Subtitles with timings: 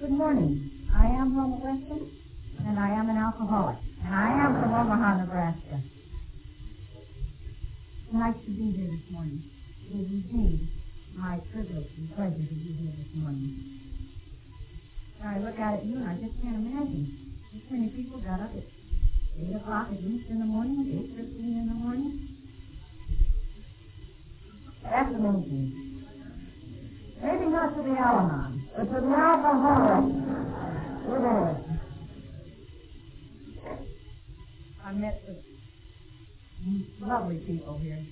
[0.00, 0.88] Good morning.
[0.96, 2.10] I am Roma Weston,
[2.66, 3.76] and I am an alcoholic.
[4.02, 5.82] And I am from Omaha, Nebraska.
[8.10, 9.44] Nice to be here this morning.
[9.92, 10.68] It is indeed
[11.14, 13.60] my privilege and pleasure to be here this morning.
[15.22, 17.36] I look out at you and I just can't imagine.
[17.52, 18.64] This many people got up at
[19.36, 20.80] 8 o'clock at least in the morning,
[21.12, 22.36] 8.15 in the morning.
[24.82, 26.06] That's amazing.
[27.22, 30.14] Maybe not to the Al-Anon, but to the alcoholic,
[31.06, 31.80] it is.
[34.84, 38.04] I met some lovely people here.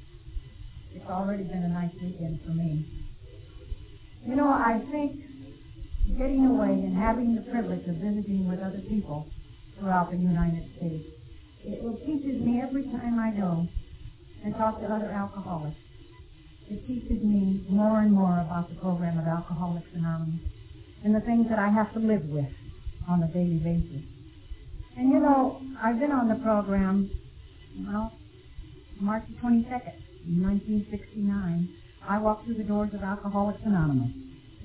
[0.95, 2.87] It's already been a nice weekend for me.
[4.27, 5.21] You know, I think
[6.19, 9.27] getting away and having the privilege of visiting with other people
[9.79, 11.05] throughout the United States,
[11.65, 13.67] it, it teaches me every time I go
[14.45, 15.77] and talk to other alcoholics.
[16.71, 20.41] It teaches me more and more about the program of Alcoholics Anonymous
[21.05, 22.49] and the things that I have to live with
[23.09, 24.03] on a daily basis.
[24.97, 27.11] And you know, I've been on the program,
[27.87, 28.13] well,
[29.01, 29.95] March 22nd,
[30.43, 31.69] 1969.
[32.09, 34.11] I walked through the doors of Alcoholics Anonymous,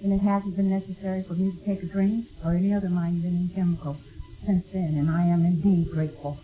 [0.04, 3.52] and it hasn't been necessary for me to take a drink or any other mind-bending
[3.56, 3.98] chemical
[4.46, 6.38] since then, and I am indeed grateful.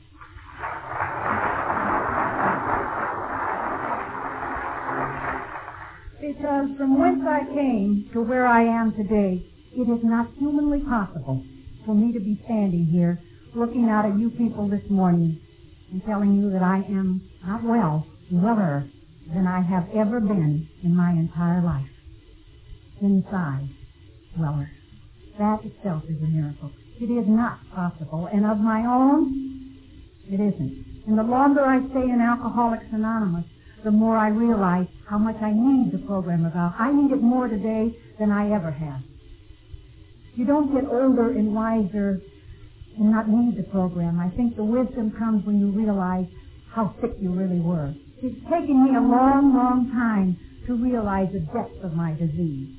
[6.22, 11.44] Because from whence I came to where I am today, it is not humanly possible
[11.86, 13.20] for me to be standing here
[13.56, 15.40] looking out at you people this morning
[15.92, 18.88] and telling you that I am not well, weller
[19.34, 21.90] than I have ever been in my entire life.
[23.02, 23.70] Inside,
[24.38, 24.70] weller.
[25.38, 26.72] That itself is a miracle.
[27.00, 29.78] It is not possible, and of my own,
[30.28, 30.86] it isn't.
[31.08, 33.46] And the longer I stay in Alcoholics Anonymous,
[33.84, 36.54] the more I realize how much I need the program of.
[36.56, 39.02] I need it more today than I ever have.
[40.36, 42.22] You don't get older and wiser
[42.98, 44.20] and not need the program.
[44.20, 46.26] I think the wisdom comes when you realize
[46.74, 47.94] how sick you really were.
[48.22, 50.38] It's taken me a long, long time
[50.68, 52.76] to realize the depth of my disease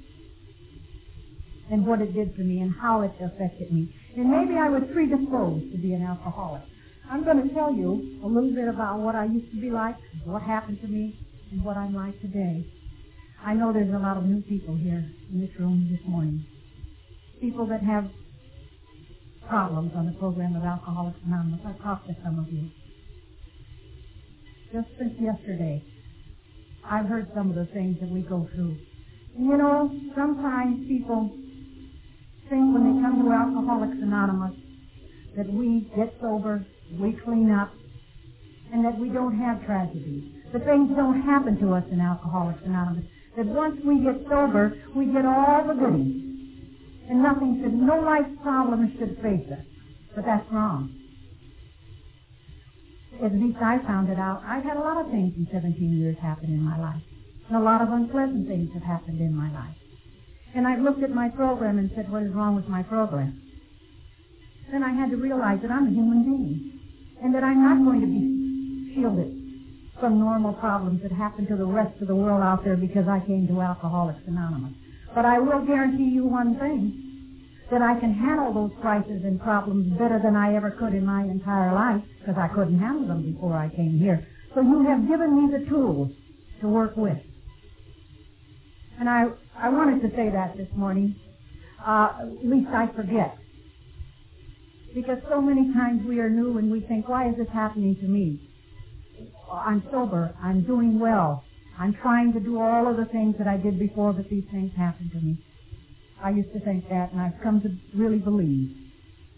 [1.71, 3.95] and what it did to me and how it affected me.
[4.17, 6.63] And maybe I was predisposed to be an alcoholic.
[7.11, 9.97] I'm going to tell you a little bit about what I used to be like,
[10.25, 11.19] what happened to me,
[11.51, 12.67] and what I'm like today.
[13.45, 16.45] I know there's a lot of new people here in this room this morning.
[17.41, 18.05] People that have
[19.49, 21.61] problems on the program of Alcoholics Anonymous.
[21.65, 22.71] I talked to some of you.
[24.73, 25.83] Just since yesterday,
[26.85, 28.77] I've heard some of the things that we go through.
[29.39, 31.31] You know, sometimes people
[32.51, 34.55] think when they come to Alcoholics Anonymous
[35.37, 36.65] that we get sober,
[37.01, 37.73] we clean up,
[38.73, 40.31] and that we don't have tragedies.
[40.53, 43.05] That things don't happen to us in Alcoholics Anonymous.
[43.37, 46.30] That once we get sober, we get all the goodies.
[47.11, 49.67] And nothing should, no life problem should face us.
[50.15, 50.95] But that's wrong.
[53.19, 54.43] At least I found it out.
[54.47, 57.03] I've had a lot of things in 17 years happen in my life.
[57.49, 59.75] And a lot of unpleasant things have happened in my life.
[60.55, 63.43] And I looked at my program and said, what is wrong with my program?
[64.71, 66.79] Then I had to realize that I'm a human being.
[67.23, 69.35] And that I'm not going to be shielded
[69.99, 73.19] from normal problems that happen to the rest of the world out there because I
[73.27, 74.73] came to Alcoholics Anonymous.
[75.15, 77.07] But I will guarantee you one thing,
[77.71, 81.23] that I can handle those crises and problems better than I ever could in my
[81.23, 84.27] entire life, because I couldn't handle them before I came here.
[84.55, 86.11] So you have given me the tools
[86.61, 87.19] to work with.
[88.99, 89.27] And I,
[89.57, 91.15] I wanted to say that this morning.
[91.85, 93.39] Uh, at least I forget.
[94.95, 98.07] Because so many times we are new and we think, why is this happening to
[98.07, 98.41] me?
[99.51, 100.35] I'm sober.
[100.43, 101.45] I'm doing well.
[101.79, 104.73] I'm trying to do all of the things that I did before, but these things
[104.77, 105.39] happen to me.
[106.23, 108.77] I used to think that, and I've come to really believe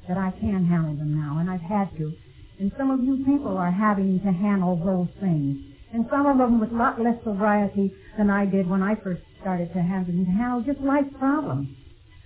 [0.08, 2.12] that I can handle them now, and I've had to.
[2.58, 5.58] And some of you people are having to handle those things.
[5.92, 9.22] And some of them with a lot less sobriety than I did when I first
[9.40, 11.68] started to handle, to handle just life problems.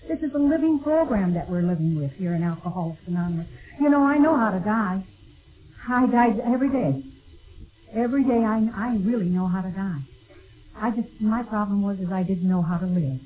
[0.09, 3.49] This is a living program that we're living with here in Alcoholics Anonymous.
[3.81, 5.05] You know, I know how to die.
[5.89, 7.03] I die every day.
[7.97, 10.05] Every day I, I really know how to die.
[10.77, 13.21] I just, my problem was is I didn't know how to live.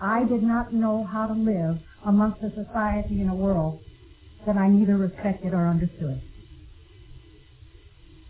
[0.00, 3.80] I did not know how to live amongst a society and a world
[4.46, 6.22] that I neither respected or understood.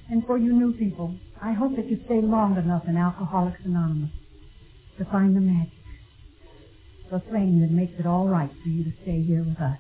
[0.09, 4.11] And for you new people, I hope that you stay long enough in Alcoholics Anonymous
[4.99, 5.73] to find the magic,
[7.11, 9.79] the thing that makes it all right for you to stay here with us.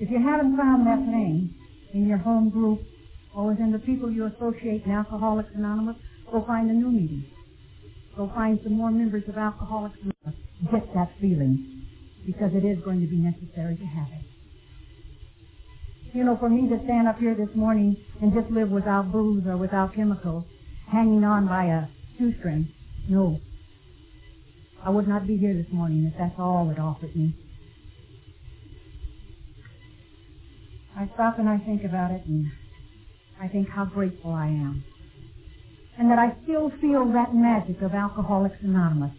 [0.00, 1.54] If you haven't found that thing
[1.94, 2.80] in your home group
[3.34, 5.96] or within the people you associate in Alcoholics Anonymous,
[6.30, 7.24] go find a new meeting.
[8.16, 10.40] Go find some more members of Alcoholics Anonymous
[10.72, 11.86] get that feeling
[12.26, 14.26] because it is going to be necessary to have it.
[16.14, 19.44] You know, for me to stand up here this morning and just live without booze
[19.46, 20.44] or without chemicals,
[20.90, 21.86] hanging on by a
[22.18, 22.68] shoestring,
[23.08, 23.40] no.
[24.84, 27.34] I would not be here this morning if that's all it offered me.
[30.96, 32.46] I stop and I think about it and
[33.40, 34.84] I think how grateful I am.
[35.98, 39.12] And that I still feel that magic of Alcoholics Anonymous.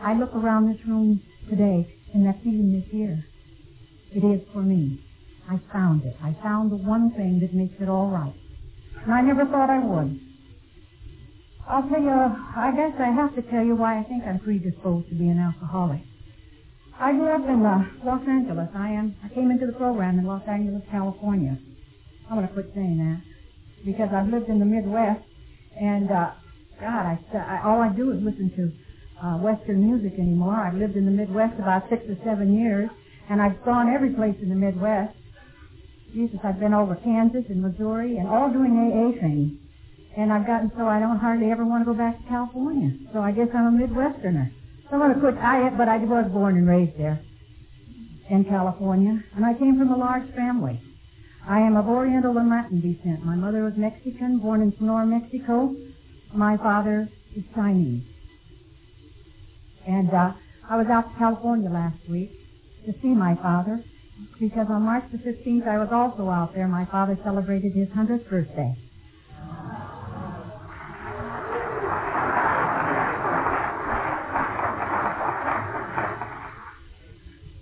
[0.00, 3.24] I look around this room today and that feeling is here.
[4.12, 5.02] It is for me.
[5.48, 6.16] I found it.
[6.22, 8.34] I found the one thing that makes it all right.
[9.02, 10.20] And I never thought I would.
[11.68, 15.08] I'll tell you, I guess I have to tell you why I think I'm predisposed
[15.08, 16.02] to be an alcoholic.
[16.98, 18.68] I grew up in uh, Los Angeles.
[18.74, 19.14] I am.
[19.22, 21.58] I came into the program in Los Angeles, California.
[22.30, 23.20] I'm to quit saying that
[23.84, 25.20] because I've lived in the Midwest,
[25.78, 26.32] and uh,
[26.80, 28.72] God, I, I all I do is listen to
[29.20, 30.56] uh, Western music anymore.
[30.56, 32.88] I've lived in the Midwest about six or seven years,
[33.28, 35.14] and I've gone every place in the Midwest.
[36.14, 39.60] Jesus, I've been over Kansas and Missouri, and all doing AA things.
[40.16, 42.96] And I've gotten so I don't hardly ever want to go back to California.
[43.12, 44.50] So I guess I'm a Midwesterner.
[44.90, 45.40] So I'm going to.
[45.40, 47.20] I, but I was born and raised there
[48.30, 50.80] in California, and I came from a large family.
[51.48, 53.24] I am of Oriental and Latin descent.
[53.24, 55.74] My mother was Mexican, born in Sonora, Mexico.
[56.34, 58.02] My father is Chinese.
[59.86, 60.32] And uh,
[60.68, 62.30] I was out to California last week
[62.84, 63.84] to see my father
[64.40, 66.66] because on March the 15th I was also out there.
[66.66, 68.74] My father celebrated his 100th birthday.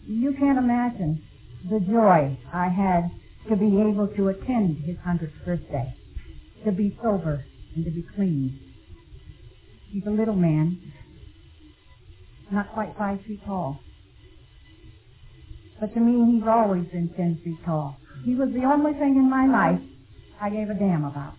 [0.07, 1.23] You can't imagine
[1.71, 3.11] the joy I had
[3.49, 5.95] to be able to attend his 100th birthday,
[6.65, 8.59] to be sober and to be clean.
[9.91, 10.93] He's a little man,
[12.51, 13.81] not quite five feet tall.
[15.81, 17.97] But to me, he's always been ten feet tall.
[18.25, 19.81] He was the only thing in my life
[20.41, 21.35] I gave a damn about.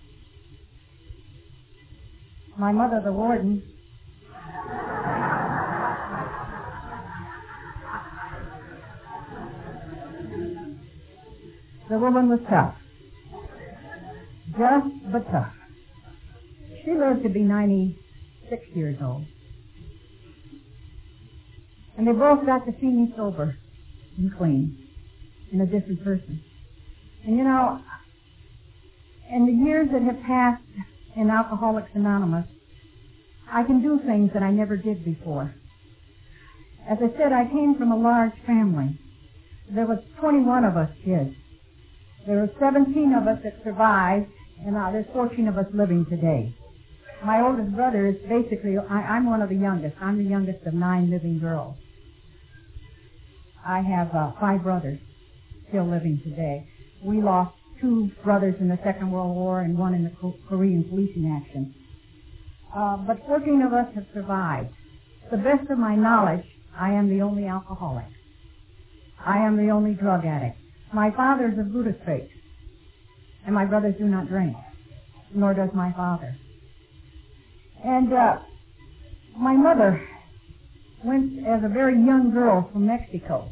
[2.58, 3.64] My mother, the warden,
[11.90, 12.76] the woman was tough.
[14.52, 15.54] Just but tough.
[16.84, 19.26] She lived to be 96 years old.
[21.98, 23.58] And they both got to see me sober
[24.18, 24.88] and clean
[25.52, 26.44] and a different person.
[27.26, 27.82] And you know,
[29.32, 30.64] in the years that have passed
[31.16, 32.46] in Alcoholics Anonymous,
[33.52, 35.56] I can do things that I never did before.
[36.90, 39.00] As I said, I came from a large family.
[39.74, 41.36] There was 21 of us kids.
[42.26, 44.28] There were 17 of us that survived,
[44.66, 46.56] and uh, there's 14 of us living today.
[47.24, 49.96] My oldest brother is basically, I, I'm one of the youngest.
[50.02, 51.76] I'm the youngest of nine living girls.
[53.66, 55.00] I have uh, five brothers
[55.70, 56.68] still living today.
[57.04, 60.12] We lost two brothers in the Second World War and one in the
[60.50, 61.76] Korean policing action.
[62.76, 64.70] Uh, but 14 of us have survived.
[65.30, 66.46] To the best of my knowledge,
[66.78, 68.06] I am the only alcoholic.
[69.24, 70.58] I am the only drug addict.
[70.96, 72.30] My father is of Buddhist faith,
[73.46, 74.56] and my brothers do not drink,
[75.34, 76.38] nor does my father.
[77.84, 78.38] And uh,
[79.38, 80.02] my mother
[81.04, 83.52] went as a very young girl from Mexico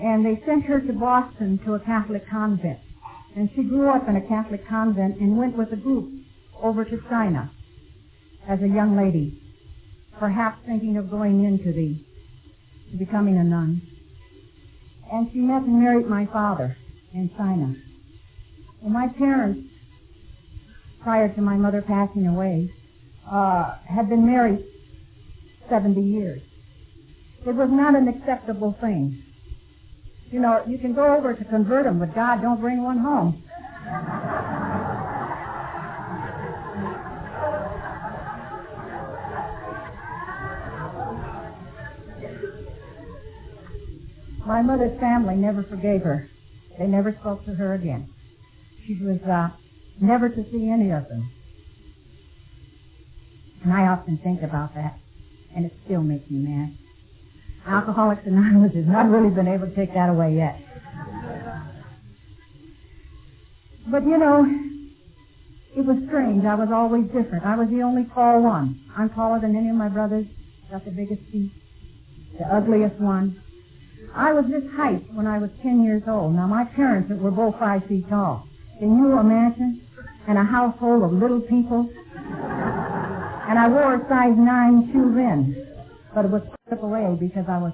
[0.00, 2.80] and they sent her to Boston to a Catholic convent.
[3.36, 6.10] And she grew up in a Catholic convent and went with a group
[6.60, 7.52] over to China
[8.48, 9.40] as a young lady,
[10.18, 13.93] perhaps thinking of going into the, becoming a nun.
[15.14, 16.76] And she met and married my father
[17.12, 17.74] in China.
[18.80, 19.68] Well, my parents,
[21.02, 22.72] prior to my mother passing away,
[23.30, 24.64] uh, had been married
[25.70, 26.42] 70 years.
[27.46, 29.24] It was not an acceptable thing
[30.34, 33.44] you know, you can go over to convert them, but God don't bring one home.
[44.46, 46.28] My mother's family never forgave her.
[46.78, 48.12] They never spoke to her again.
[48.86, 49.48] She was uh,
[50.00, 51.30] never to see any of them.
[53.62, 54.98] And I often think about that,
[55.56, 56.76] and it still makes me mad.
[57.66, 60.60] Alcoholics Anonymous has not really been able to take that away yet.
[63.90, 64.44] But you know,
[65.74, 66.44] it was strange.
[66.44, 67.44] I was always different.
[67.46, 68.84] I was the only tall one.
[68.96, 70.26] I'm taller than any of my brothers.
[70.70, 71.52] Got the biggest feet.
[72.38, 73.40] The ugliest one.
[74.16, 76.34] I was this height when I was 10 years old.
[76.34, 78.48] Now my parents were both five feet tall.
[78.78, 79.82] Can you imagine?
[80.28, 81.88] And a household of little people.
[83.30, 85.56] And I wore a size 9 shoe then.
[86.14, 87.72] but it was stripped away because I was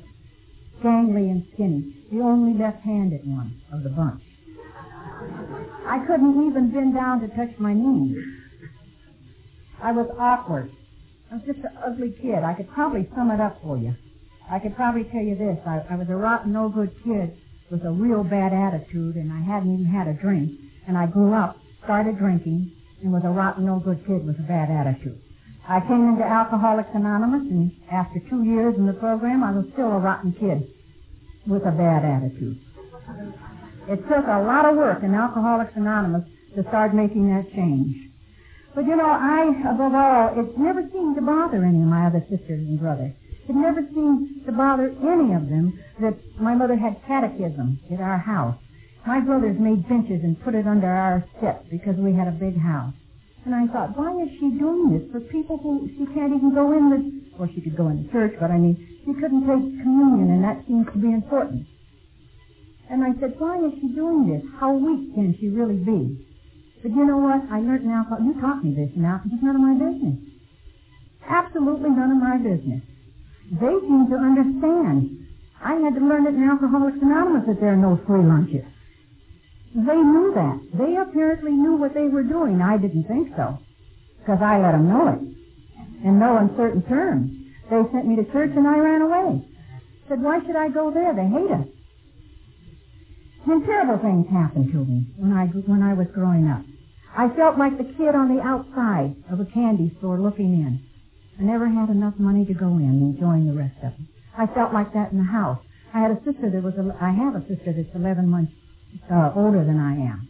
[0.84, 4.22] gangly and skinny, the only left-handed one of the bunch.
[5.86, 8.16] I couldn't even bend down to touch my knees.
[9.82, 10.70] I was awkward.
[11.30, 12.44] I was just an ugly kid.
[12.44, 13.94] I could probably sum it up for you.
[14.50, 15.58] I could probably tell you this.
[15.64, 17.38] I, I was a rotten, no good kid
[17.70, 20.58] with a real bad attitude, and I hadn't even had a drink.
[20.88, 24.46] And I grew up, started drinking, and was a rotten, no good kid with a
[24.50, 25.22] bad attitude.
[25.68, 29.86] I came into Alcoholics Anonymous, and after two years in the program, I was still
[29.86, 30.66] a rotten kid
[31.46, 32.58] with a bad attitude.
[33.86, 36.26] It took a lot of work in Alcoholics Anonymous
[36.56, 37.94] to start making that change.
[38.74, 42.26] But you know, I, above all, it never seemed to bother any of my other
[42.26, 43.14] sisters and brothers.
[43.50, 48.16] It never seemed to bother any of them that my mother had catechism at our
[48.22, 48.54] house.
[49.04, 52.54] My brothers made benches and put it under our steps because we had a big
[52.54, 52.94] house.
[53.44, 56.70] And I thought, why is she doing this for people who she can't even go
[56.78, 57.00] in the,
[57.42, 60.44] or she could go in the church, but I mean, she couldn't take communion, and
[60.46, 61.66] that seems to be important.
[62.88, 64.46] And I said, why is she doing this?
[64.60, 66.22] How weak can she really be?
[66.86, 67.50] But you know what?
[67.50, 70.22] I learned now, you taught me this now, because it's none of my business.
[71.26, 72.86] Absolutely none of my business.
[73.50, 75.26] They seem to understand.
[75.62, 78.64] I had to learn it in Alcoholics Anonymous that there are no free lunches.
[79.74, 80.58] They knew that.
[80.78, 82.62] They apparently knew what they were doing.
[82.62, 83.58] I didn't think so,
[84.18, 85.20] because I let them know it.
[86.06, 87.30] In no uncertain terms.
[87.70, 89.46] They sent me to church and I ran away.
[90.08, 91.14] Said, why should I go there?
[91.14, 91.66] They hate us.
[93.46, 96.62] Then terrible things happened to me when I, when I was growing up.
[97.16, 100.80] I felt like the kid on the outside of a candy store looking in.
[101.40, 104.08] I never had enough money to go in and join the rest of them.
[104.36, 105.58] I felt like that in the house.
[105.94, 108.52] I had a sister that was, I have a sister that's 11 months
[109.10, 110.28] uh, older than I am.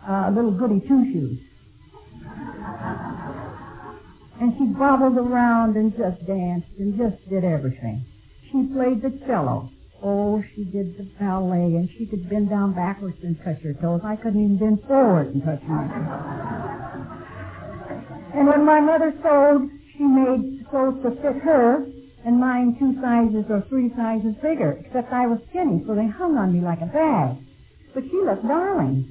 [0.00, 1.38] Uh, a little goody two-shoes.
[4.40, 8.06] And she bobbled around and just danced and just did everything.
[8.48, 9.68] She played the cello.
[10.02, 14.00] Oh, she did the ballet, and she could bend down backwards and touch her toes.
[14.02, 16.08] I couldn't even bend forward and touch my toes.
[18.32, 21.84] and when my mother sewed, she made clothes to fit her,
[22.24, 26.38] and mine two sizes or three sizes bigger, except I was skinny, so they hung
[26.40, 27.36] on me like a bag.
[27.92, 29.04] But she looked darling.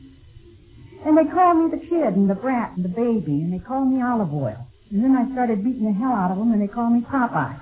[1.06, 3.94] And they called me the kid and the brat and the baby, and they called
[3.94, 4.66] me olive oil.
[4.90, 7.54] And then I started beating the hell out of them, and they called me Popeye.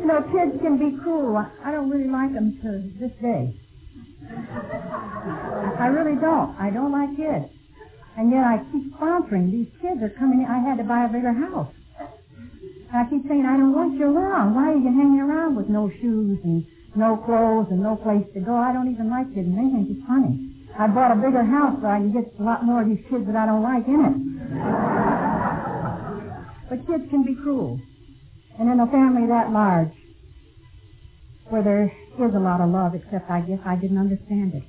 [0.00, 1.38] You know, kids can be cruel.
[1.38, 3.54] I don't really like them to this day.
[4.30, 6.54] I really don't.
[6.58, 7.50] I don't like kids.
[8.16, 9.50] And yet I keep sponsoring.
[9.50, 10.46] These kids are coming in.
[10.46, 11.72] I had to buy a bigger house.
[12.92, 14.54] And I keep saying, I don't want you around.
[14.54, 18.40] Why are you hanging around with no shoes and no clothes and no place to
[18.40, 18.56] go?
[18.56, 20.66] I don't even like kids, and they think it's funny.
[20.78, 23.26] I bought a bigger house so I can get a lot more of these kids
[23.26, 24.16] that I don't like in it.
[26.68, 27.80] but kids can be cruel.
[28.58, 29.92] And in a family that large,
[31.48, 34.64] where there is a lot of love, except I guess I didn't understand it.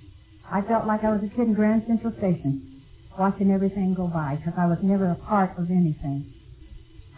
[0.51, 2.83] I felt like I was a kid in Grand Central Station,
[3.17, 6.33] watching everything go by, because I was never a part of anything.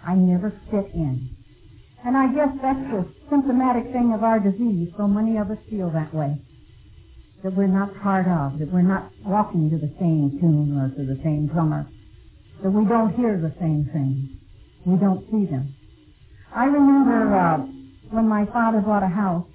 [0.05, 1.29] I never fit in.
[2.05, 4.89] And I guess that's the symptomatic thing of our disease.
[4.97, 6.37] So many of us feel that way.
[7.43, 11.03] That we're not part of, that we're not walking to the same tune or to
[11.05, 11.87] the same drummer,
[12.61, 14.39] that we don't hear the same things.
[14.85, 15.75] We don't see them.
[16.53, 17.57] I remember uh,
[18.11, 19.47] when my father bought a house.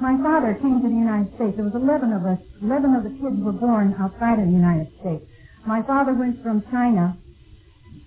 [0.00, 1.56] My father came to the United States.
[1.56, 2.36] There was 11 of us.
[2.60, 5.24] 11 of the kids were born outside of the United States.
[5.64, 7.16] My father went from China,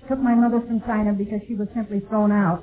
[0.08, 2.62] took my mother from China because she was simply thrown out,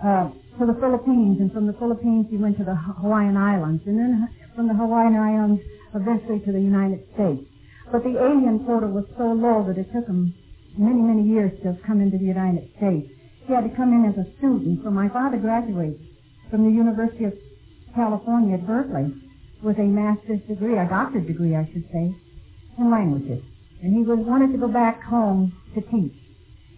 [0.00, 1.36] uh, to the Philippines.
[1.40, 3.84] And from the Philippines, he went to the Hawaiian Islands.
[3.84, 5.60] And then from the Hawaiian Islands,
[5.94, 7.44] eventually to the United States.
[7.92, 10.32] But the alien quota was so low that it took him
[10.78, 13.12] many, many years to come into the United States.
[13.44, 14.80] He had to come in as a student.
[14.82, 16.00] So my father graduated
[16.48, 17.34] from the University of
[17.94, 19.14] California at Berkeley
[19.62, 22.14] with a master's degree, a doctorate degree, I should say,
[22.78, 23.42] in languages.
[23.82, 26.14] And he was wanted to go back home to teach.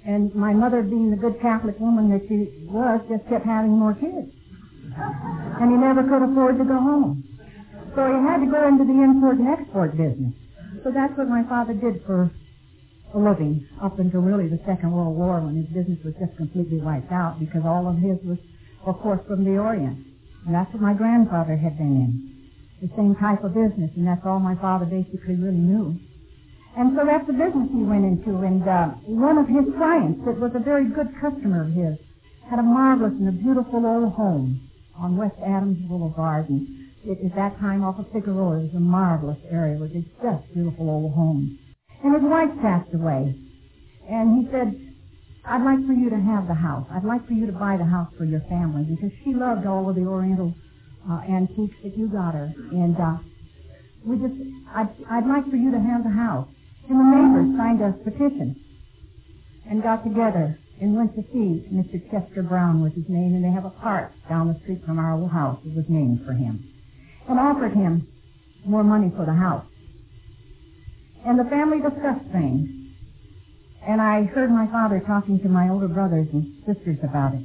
[0.06, 3.94] And my mother, being the good Catholic woman that she was, just kept having more
[3.94, 4.28] kids.
[5.61, 7.25] And he never could afford to go home.
[7.97, 10.35] So he had to go into the import and export business.
[10.83, 12.30] So that's what my father did for
[13.14, 16.78] a living up until really the Second World War when his business was just completely
[16.78, 18.38] wiped out because all of his was,
[18.85, 20.13] of course, from the Orient.
[20.46, 22.10] And that's what my grandfather had been in.
[22.82, 25.96] The same type of business, and that's all my father basically really knew.
[26.76, 28.42] And so that's the business he went into.
[28.42, 31.96] And uh, one of his clients, that was a very good customer of his,
[32.50, 36.50] had a marvelous and a beautiful old home on West Adams Boulevard.
[36.50, 38.58] And it, at that time off of Figueroa.
[38.58, 41.58] It was a marvelous area with these just beautiful old homes.
[42.02, 43.38] And his wife passed away.
[44.08, 44.74] And he said,
[45.46, 46.86] I'd like for you to have the house.
[46.92, 49.88] I'd like for you to buy the house for your family because she loved all
[49.88, 50.54] of the Oriental
[51.10, 52.52] uh, antiques that you got her.
[52.72, 53.16] And uh,
[54.06, 54.34] we just,
[54.74, 56.48] I'd, I'd like for you to have the house.
[56.88, 58.56] And the neighbors signed a petition
[59.68, 62.00] and got together and went to see Mr.
[62.10, 65.14] Chester Brown was his name, and they have a park down the street from our
[65.14, 66.64] old house that was named for him,
[67.28, 68.08] and offered him
[68.66, 69.66] more money for the house.
[71.26, 72.83] And the family discussed things,
[73.86, 77.44] and I heard my father talking to my older brothers and sisters about it,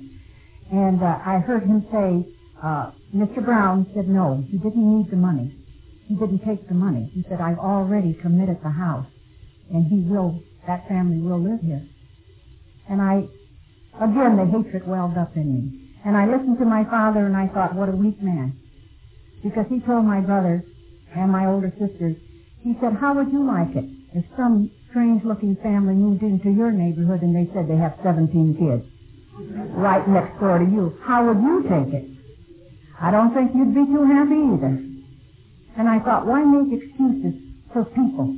[0.72, 3.44] and uh, I heard him say, uh, Mr.
[3.44, 5.56] Brown said no, he didn't need the money.
[6.08, 7.12] He didn't take the money.
[7.14, 9.08] He said, I've already committed the house,
[9.72, 11.86] and he will, that family will live here.
[12.90, 13.30] And I,
[14.02, 15.90] again, the hatred welled up in me.
[16.06, 18.58] And I listened to my father and I thought, what a weak man.
[19.44, 20.64] Because he told my brothers
[21.16, 22.16] and my older sisters,
[22.62, 26.72] he said, how would you like it if some strange looking family moved into your
[26.72, 28.86] neighborhood and they said they have 17 kids
[29.78, 30.98] right next door to you?
[31.04, 32.06] How would you take it?
[33.00, 34.74] I don't think you'd be too happy either.
[35.78, 37.40] And I thought, why make excuses
[37.72, 38.36] for people?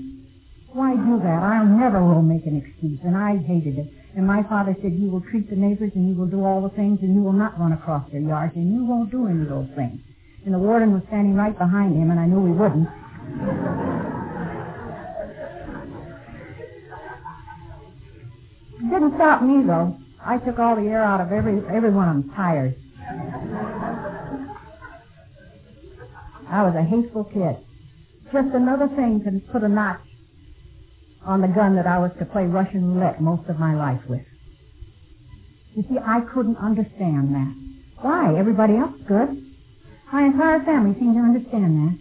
[0.73, 1.41] Why do that?
[1.41, 3.91] I never will make an excuse, and I hated it.
[4.15, 6.75] And my father said, you will treat the neighbors and you will do all the
[6.75, 9.49] things and you will not run across their yards and you won't do any of
[9.49, 9.99] those things.
[10.45, 13.90] And the warden was standing right behind him and I knew he wouldn't.
[18.91, 19.97] Didn't stop me though.
[20.23, 22.75] I took all the air out of every every one of them tires.
[26.49, 27.55] I was a hateful kid.
[28.31, 30.01] Just another thing to put a notch
[31.25, 34.21] on the gun that I was to play Russian roulette most of my life with.
[35.75, 37.55] You see, I couldn't understand that.
[38.01, 38.35] Why?
[38.37, 39.39] Everybody else could.
[40.11, 41.97] My entire family seemed to understand that,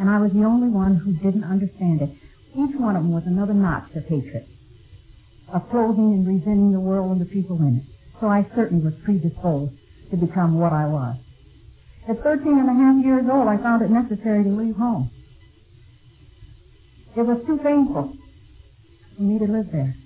[0.00, 2.10] and I was the only one who didn't understand it.
[2.56, 4.48] Each one of them was another notch of hatred,
[5.58, 7.84] clothing and resenting the world and the people in it.
[8.20, 9.72] So I certainly was predisposed
[10.12, 11.16] to become what I was.
[12.08, 15.10] At 13 and a half years old, I found it necessary to leave home.
[17.16, 18.14] It was too painful
[19.16, 19.96] for me to live there.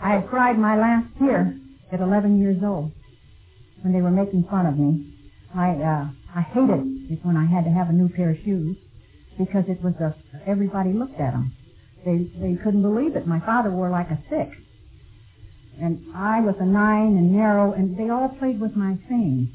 [0.00, 1.58] I had cried my last tear
[1.92, 2.92] at 11 years old
[3.82, 5.12] when they were making fun of me.
[5.54, 8.76] I uh, I hated it when I had to have a new pair of shoes
[9.38, 10.14] because it was a
[10.48, 11.52] everybody looked at them.
[12.04, 13.26] They they couldn't believe it.
[13.26, 14.56] My father wore like a six,
[15.80, 19.48] and I was a nine and narrow, and they all played with my things.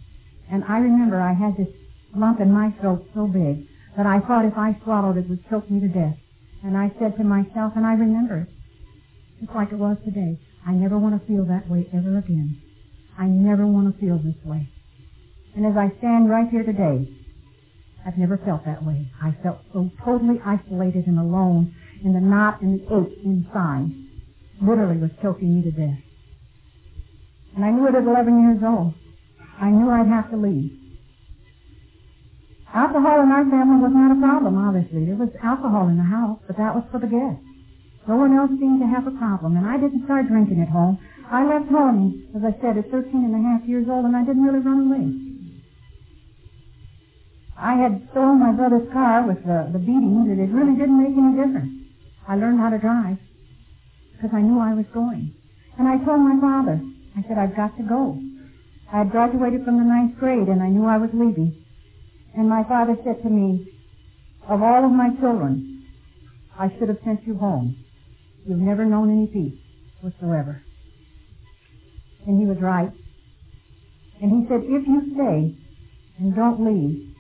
[0.52, 1.74] And I remember I had this
[2.16, 5.70] lump in my throat so big that I thought if I swallowed it would choke
[5.70, 6.18] me to death.
[6.64, 8.50] And I said to myself, and I remember it,
[9.40, 10.40] just like it was today.
[10.68, 12.62] I never want to feel that way ever again.
[13.18, 14.68] I never want to feel this way.
[15.56, 17.08] And as I stand right here today,
[18.06, 19.10] I've never felt that way.
[19.22, 21.74] I felt so totally isolated and alone,
[22.06, 23.90] and the knot and the ache inside
[24.62, 26.00] literally was choking me to death.
[27.56, 28.94] And I knew it at 11 years old.
[29.60, 30.72] I knew I'd have to leave.
[32.74, 35.06] Alcohol in our family was not a problem, obviously.
[35.08, 37.42] There was alcohol in the house, but that was for the guests.
[38.08, 41.00] No one else seemed to have a problem, and I didn't start drinking at home.
[41.32, 44.22] I left home, as I said, at 13 and a half years old, and I
[44.28, 45.08] didn't really run away.
[47.58, 51.16] I had stolen my brother's car with the, the beatings, and it really didn't make
[51.16, 51.85] any difference.
[52.28, 53.18] I learned how to drive
[54.14, 55.34] because I knew I was going.
[55.78, 56.82] And I told my father,
[57.18, 58.20] I said, I've got to go.
[58.92, 61.64] I had graduated from the ninth grade, and I knew I was leaving.
[62.36, 63.72] And my father said to me,
[64.48, 65.86] of all of my children,
[66.58, 67.78] I should have sent you home.
[68.48, 69.60] You've never known any peace
[70.02, 70.62] whatsoever.
[72.26, 72.92] And he was right.
[74.22, 75.58] And he said, if you stay
[76.20, 77.16] and don't leave,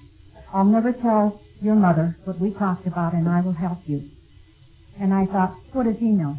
[0.53, 4.09] I'll never tell your mother what we talked about and I will help you.
[4.99, 6.37] And I thought, what does he know?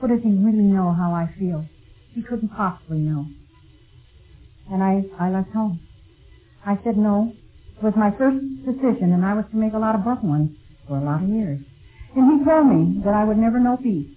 [0.00, 1.66] What does he really know how I feel?
[2.14, 3.26] He couldn't possibly know.
[4.70, 5.80] And I, I left home.
[6.64, 7.32] I said no.
[7.76, 10.50] It was my first decision and I was to make a lot of buck ones
[10.86, 11.60] for a lot of years.
[12.16, 14.08] And he told me that I would never know peace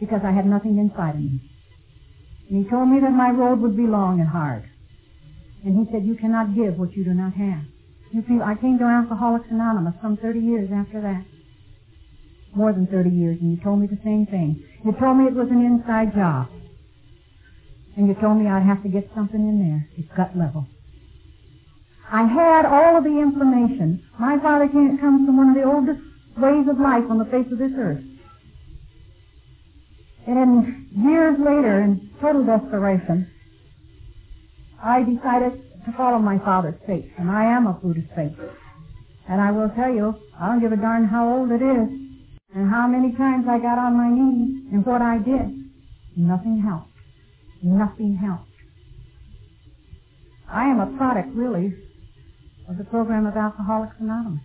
[0.00, 1.40] because I had nothing inside of me.
[2.48, 4.64] And he told me that my road would be long and hard.
[5.64, 7.62] And he said, you cannot give what you do not have.
[8.12, 11.24] You see, I came to Alcoholics Anonymous some 30 years after that.
[12.54, 14.62] More than 30 years, and you told me the same thing.
[14.84, 16.48] You told me it was an inside job.
[17.96, 19.88] And you told me I'd have to get something in there.
[19.96, 20.66] It's gut level.
[22.10, 24.02] I had all of the information.
[24.18, 26.00] My father comes from one of the oldest
[26.38, 28.02] ways of life on the face of this earth.
[30.26, 33.30] And years later, in total desperation,
[34.82, 38.36] I decided to follow my father's faith, and I am a Buddhist faith.
[39.28, 42.09] And I will tell you, I don't give a darn how old it is,
[42.54, 45.70] and how many times I got on my knees, and what I did.
[46.16, 46.90] Nothing helped.
[47.62, 48.50] Nothing helped.
[50.50, 51.72] I am a product, really,
[52.68, 54.42] of the program of Alcoholics Anonymous.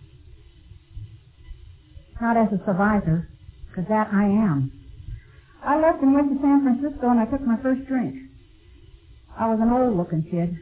[2.20, 3.28] Not as a survivor,
[3.68, 4.72] because that I am.
[5.64, 8.14] I left and went to San Francisco and I took my first drink.
[9.36, 10.56] I was an old looking kid.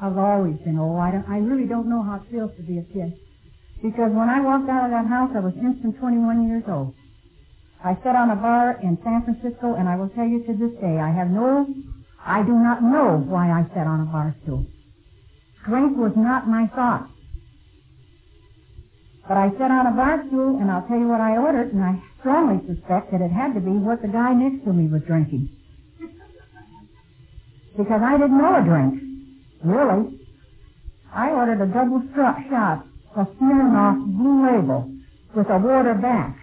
[0.00, 1.00] I've always been old.
[1.00, 3.18] I, don't, I really don't know how it feels to be a kid.
[3.82, 6.94] Because when I walked out of that house, I was instant 21 years old.
[7.82, 10.76] I sat on a bar in San Francisco, and I will tell you to this
[10.80, 11.64] day, I have no,
[12.20, 14.66] I do not know why I sat on a bar stool.
[15.64, 17.08] Drink was not my thought.
[19.26, 21.82] But I sat on a bar stool, and I'll tell you what I ordered, and
[21.82, 25.00] I strongly suspect that it had to be what the guy next to me was
[25.06, 25.48] drinking.
[27.78, 29.02] Because I didn't know a drink.
[29.64, 30.20] Really.
[31.14, 34.90] I ordered a double shot of Smirnoff Blue Label
[35.34, 36.36] with a water back.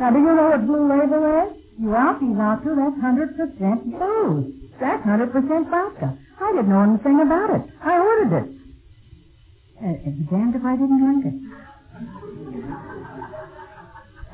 [0.00, 1.64] Now, do you know what Blue Label is?
[1.78, 4.54] You Ralphie's out to, that's 100% booze.
[4.80, 6.18] That's 100% vodka.
[6.40, 7.62] I didn't know anything about it.
[7.82, 8.48] I ordered it.
[9.80, 11.36] Uh, and it'd be damned if I didn't drink it.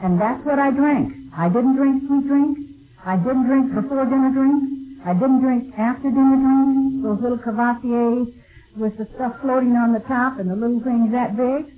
[0.02, 1.12] And that's what I drank.
[1.36, 2.60] I didn't drink sweet drinks.
[3.04, 5.00] I didn't drink before dinner drinks.
[5.04, 7.02] I didn't drink after dinner drinks.
[7.04, 8.28] Those little Courvoisiers
[8.76, 11.72] with the stuff floating on the top and the little things that big.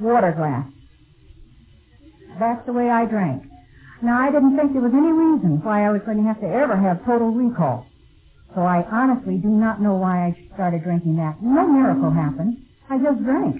[0.00, 0.66] Water glass.
[2.38, 3.44] That's the way I drank.
[4.02, 6.50] Now, I didn't think there was any reason why I was going to have to
[6.50, 7.86] ever have total recall.
[8.54, 11.42] So I honestly do not know why I started drinking that.
[11.42, 12.58] No miracle happened.
[12.90, 13.56] I just drank.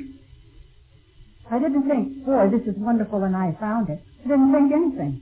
[1.50, 4.02] I didn't think, boy, this is wonderful and I found it.
[4.24, 5.20] I didn't think anything.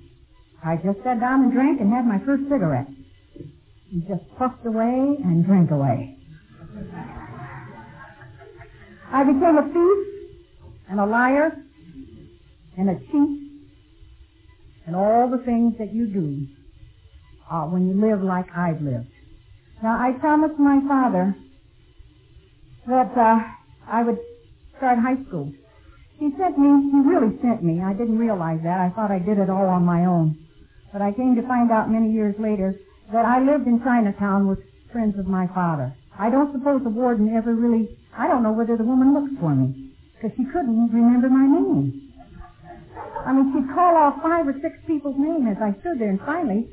[0.65, 2.89] I just sat down and drank and had my first cigarette.
[3.93, 6.17] And just puffed away and drank away.
[9.13, 9.99] I became a thief
[10.89, 11.53] and a liar
[12.79, 13.43] and a cheat
[14.87, 16.47] and all the things that you do
[17.51, 19.09] uh, when you live like I've lived.
[19.83, 21.37] Now, I promised my father
[22.87, 23.39] that uh,
[23.87, 24.19] I would
[24.79, 25.53] start high school.
[26.19, 27.83] He sent me, he really sent me.
[27.83, 28.79] I didn't realize that.
[28.81, 30.39] I thought I did it all on my own.
[30.93, 32.79] But I came to find out many years later
[33.13, 34.61] that I lived in Chinatown with
[34.93, 35.95] friends of my father.
[36.19, 39.55] I don't suppose the warden ever really, I don't know whether the woman looked for
[39.55, 42.13] me, because she couldn't remember my name.
[43.25, 46.21] I mean, she'd call off five or six people's names as I stood there, and
[46.21, 46.69] finally,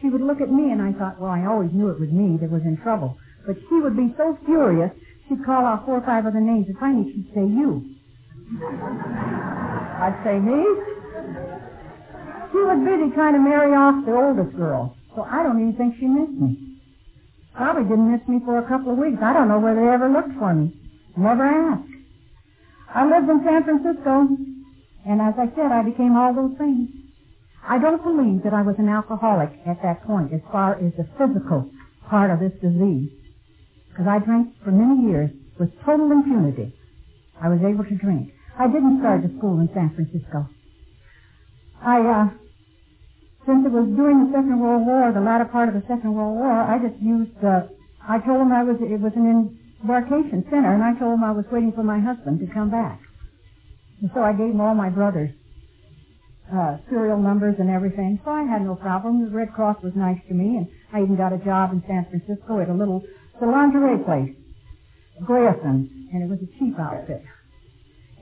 [0.00, 2.36] she would look at me, and I thought, well, I always knew it was me
[2.40, 3.16] that was in trouble.
[3.46, 4.90] But she would be so furious,
[5.28, 7.84] she'd call off four or five other names, and finally she'd say, you.
[10.02, 10.60] I'd say, me?
[12.50, 15.94] She was busy trying to marry off the oldest girl, so I don't even think
[16.00, 16.69] she missed me.
[17.54, 19.18] Probably didn't miss me for a couple of weeks.
[19.22, 20.74] I don't know whether they ever looked for me.
[21.16, 21.90] Never asked.
[22.94, 24.26] I lived in San Francisco,
[25.06, 26.88] and as I said, I became all those things.
[27.66, 31.06] I don't believe that I was an alcoholic at that point as far as the
[31.18, 31.70] physical
[32.08, 33.10] part of this disease.
[33.90, 36.74] Because I drank for many years with total impunity.
[37.40, 38.32] I was able to drink.
[38.58, 40.48] I didn't start to school in San Francisco.
[41.82, 42.28] I uh,
[43.46, 46.36] since it was during the Second World War, the latter part of the Second World
[46.36, 47.66] War, I just used, uh,
[48.04, 51.32] I told him I was, it was an embarkation center, and I told him I
[51.32, 53.00] was waiting for my husband to come back.
[54.00, 55.32] And so I gave him all my brothers'
[56.52, 59.24] uh, serial numbers and everything, so I had no problem.
[59.24, 62.06] The Red Cross was nice to me, and I even got a job in San
[62.10, 63.02] Francisco at a little,
[63.40, 64.36] the lingerie place,
[65.24, 67.24] Grayson, and it was a cheap outfit.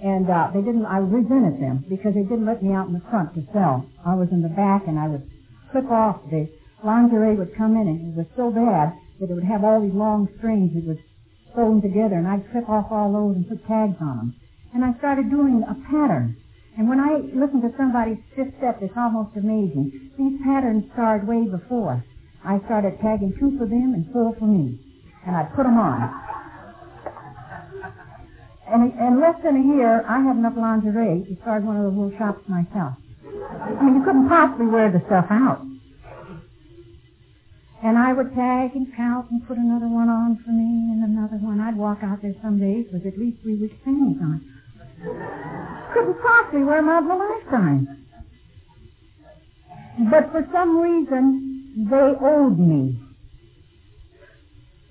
[0.03, 0.87] And uh, they didn't.
[0.87, 3.87] I resented them because they didn't let me out in the front to sell.
[4.07, 5.27] I was in the back, and I would
[5.73, 6.49] clip off the
[6.85, 9.95] lingerie would come in, and it was so bad that it would have all these
[9.95, 11.03] long strings that would
[11.55, 14.29] sew them together, and I'd clip off all those and put tags on them.
[14.75, 16.37] And I started doing a pattern.
[16.79, 20.15] And when I listen to somebody's fifth step, it's almost amazing.
[20.17, 22.05] These patterns started way before.
[22.45, 24.79] I started tagging two for them and four for me,
[25.27, 26.07] and I'd put them on.
[28.71, 31.97] And in less than a year, I had enough lingerie to start one of those
[31.97, 32.95] little shops myself.
[33.25, 35.65] I mean, you couldn't possibly wear the stuff out.
[37.83, 41.37] And I would tag and count and put another one on for me and another
[41.37, 41.61] one.
[41.61, 44.45] I'd walk out there some days with at least three weeks' panties on.
[45.95, 48.07] Couldn't possibly wear them out in a lifetime.
[50.11, 52.99] But for some reason, they owed me.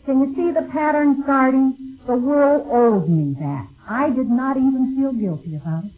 [0.07, 1.99] Can you see the pattern starting?
[2.07, 3.67] The world owed me that.
[3.83, 5.91] I did not even feel guilty about it.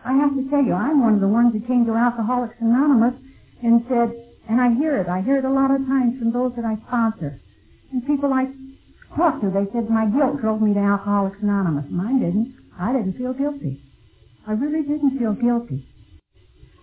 [0.00, 3.12] I have to tell you, I'm one of the ones that came to Alcoholics Anonymous
[3.62, 4.16] and said,
[4.48, 6.80] and I hear it, I hear it a lot of times from those that I
[6.88, 7.38] sponsor.
[7.92, 8.48] And people I
[9.14, 11.84] talk to, they said my guilt drove me to Alcoholics Anonymous.
[11.90, 12.56] Mine didn't.
[12.80, 13.84] I didn't feel guilty.
[14.48, 15.84] I really didn't feel guilty.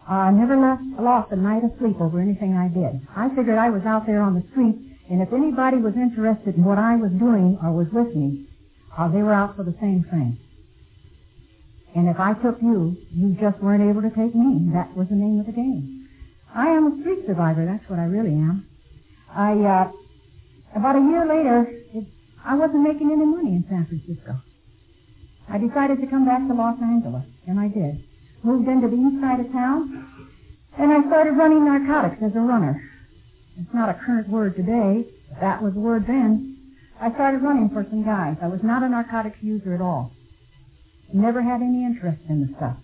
[0.07, 3.01] I never left, lost a night of sleep over anything I did.
[3.17, 6.63] I figured I was out there on the street, and if anybody was interested in
[6.63, 8.47] what I was doing or was listening,
[8.95, 10.39] uh, they were out for the same thing.
[11.91, 14.71] And if I took you, you just weren't able to take me.
[14.71, 16.07] That was the name of the game.
[16.55, 17.67] I am a street survivor.
[17.67, 18.63] That's what I really am.
[19.27, 19.91] I, uh,
[20.79, 22.07] about a year later, it,
[22.47, 24.39] I wasn't making any money in San Francisco.
[25.51, 27.99] I decided to come back to Los Angeles, and I did.
[28.47, 30.07] Moved into the east side of town,
[30.79, 32.79] and I started running narcotics as a runner.
[33.59, 35.05] It's not a current word today,
[35.39, 36.57] that was the word then.
[36.99, 38.37] I started running for some guys.
[38.41, 40.11] I was not a narcotics user at all.
[41.13, 42.77] Never had any interest in the stuff.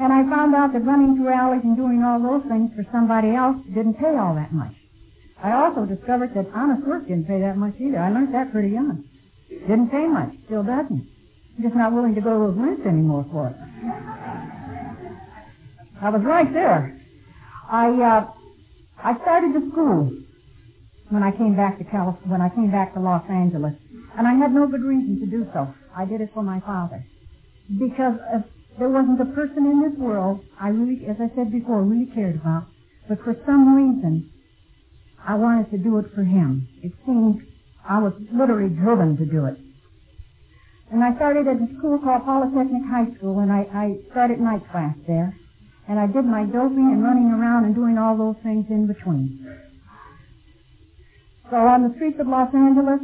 [0.00, 3.34] And I found out that running through alleys and doing all those things for somebody
[3.34, 4.74] else didn't pay all that much.
[5.42, 7.98] I also discovered that honest work didn't pay that much either.
[7.98, 9.04] I learned that pretty young.
[9.48, 11.06] Didn't pay much, still doesn't.
[11.56, 13.56] I'm just not willing to go to those lengths anymore for it.
[16.00, 16.98] I was right there.
[17.70, 18.41] I uh,
[19.04, 20.12] I started the school
[21.10, 21.84] when I came back to
[22.24, 23.74] when I came back to Los Angeles,
[24.16, 25.74] and I had no good reason to do so.
[25.96, 27.04] I did it for my father
[27.68, 28.44] because if
[28.78, 32.36] there wasn't a person in this world I really, as I said before, really cared
[32.36, 32.66] about,
[33.08, 34.30] but for some reason
[35.26, 36.68] I wanted to do it for him.
[36.82, 37.42] It seemed
[37.88, 39.58] I was literally driven to do it.
[40.90, 44.62] And I started at a school called Polytechnic High School, and I, I started night
[44.70, 45.34] class there.
[45.88, 49.44] And I did my doping and running around and doing all those things in between.
[51.50, 53.00] So on the streets of Los Angeles,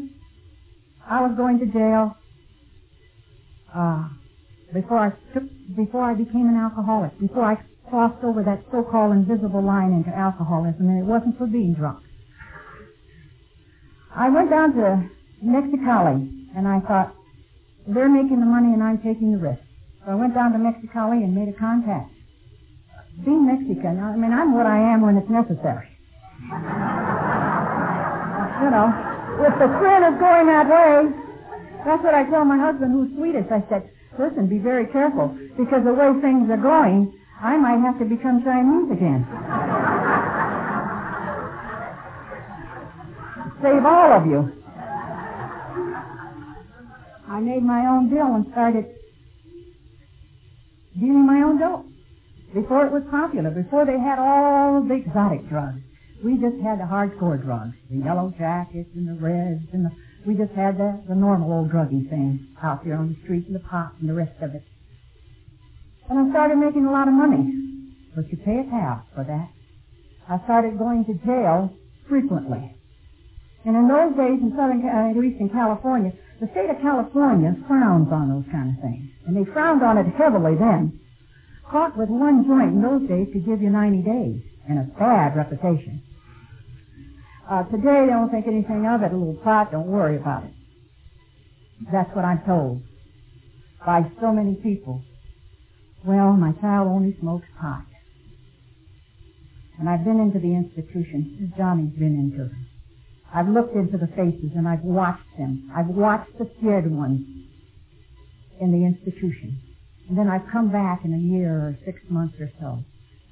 [1.07, 2.17] I was going to jail
[3.75, 4.09] uh,
[4.73, 5.45] before I took,
[5.77, 7.57] before I became an alcoholic, before I
[7.91, 12.01] crossed over that so-called invisible line into alcoholism, and it wasn't for being drunk.
[14.15, 15.11] I went down to
[15.45, 17.15] Mexicali, and I thought,
[17.87, 19.63] they're making the money and I'm taking the risk.
[20.05, 22.13] So I went down to Mexicali and made a contact.
[23.25, 25.89] Being Mexican, I mean, I'm what I am when it's necessary.
[28.63, 28.89] you know,
[29.43, 31.11] if the trend is going that way,
[31.85, 33.47] that's what I tell my husband who's Swedish.
[33.51, 37.99] I said, listen, be very careful because the way things are going, I might have
[37.99, 39.27] to become Chinese again.
[43.63, 44.53] Save all of you.
[47.29, 48.87] I made my own bill and started
[50.99, 51.87] dealing my own dope.
[52.55, 55.83] Before it was popular, before they had all the exotic drugs,
[56.25, 59.91] we just had the hardcore drugs, the yellow jackets and the reds and the,
[60.27, 63.55] we just had the, the normal old druggy things out there on the street and
[63.55, 64.65] the pot and the rest of it.
[66.09, 67.53] And I started making a lot of money,
[68.17, 69.53] but you pay a tab for that.
[70.29, 71.71] I started going to jail
[72.09, 72.75] frequently.
[73.65, 77.55] And in those days in Southern, uh, at least in California, the state of California
[77.69, 79.11] frowns on those kind of things.
[79.27, 80.99] And they frowned on it heavily then.
[81.71, 85.37] Caught with one joint in those days could give you 90 days and a bad
[85.37, 86.03] reputation.
[87.49, 89.13] Uh, today they don't think anything of it.
[89.13, 90.53] A little pot, don't worry about it.
[91.93, 92.83] That's what I'm told
[93.85, 95.03] by so many people.
[96.05, 97.85] Well, my child only smokes pot.
[99.79, 101.53] And I've been into the institution.
[101.57, 102.53] Johnny's been into it.
[103.33, 105.71] I've looked into the faces and I've watched them.
[105.77, 107.21] I've watched the scared ones
[108.61, 109.68] in the institution.
[110.09, 112.83] And then I've come back in a year or six months or so.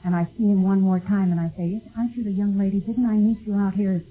[0.04, 2.80] And I see him one more time and I say, aren't you the young lady?
[2.80, 4.02] Didn't I meet you out here at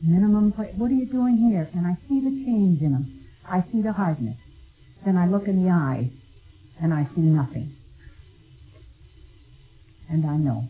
[0.00, 0.52] minimum?
[0.52, 1.68] What are you doing here?
[1.74, 3.26] And I see the change in him.
[3.44, 4.38] I see the hardness.
[5.04, 6.10] Then I look in the eyes
[6.80, 7.76] and I see nothing.
[10.08, 10.68] And I know.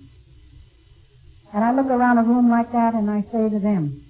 [1.52, 4.06] And I look around a room like that and I say to them,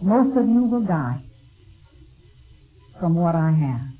[0.00, 1.22] most of you will die
[2.98, 3.99] from what I have.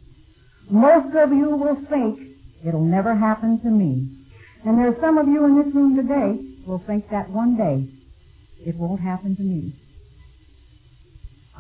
[0.71, 2.21] Most of you will think
[2.65, 4.09] it'll never happen to me.
[4.65, 7.89] And there's some of you in this room today will think that one day
[8.65, 9.75] it won't happen to me.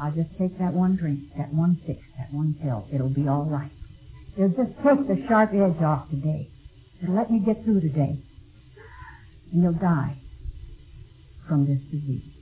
[0.00, 2.86] I'll just take that one drink, that one fix, that one pill.
[2.92, 3.72] It'll be all right.
[4.36, 6.48] It'll just take the sharp edge off today.
[7.02, 8.22] It'll let me get through today.
[9.52, 10.18] And you'll die
[11.48, 12.32] from this disease.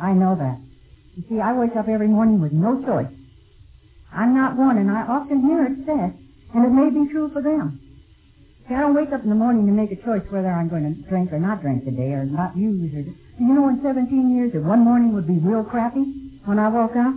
[0.00, 0.58] I know that.
[1.16, 3.12] You see, I wake up every morning with no choice.
[4.18, 6.10] I'm not one, and I often hear it said,
[6.50, 7.78] and it may be true for them.
[8.66, 10.82] See, I don't wake up in the morning to make a choice whether I'm going
[10.90, 13.06] to drink or not drink today, or not use, or...
[13.38, 16.02] You know, in 17 years, if one morning would be real crappy
[16.44, 17.14] when I woke up,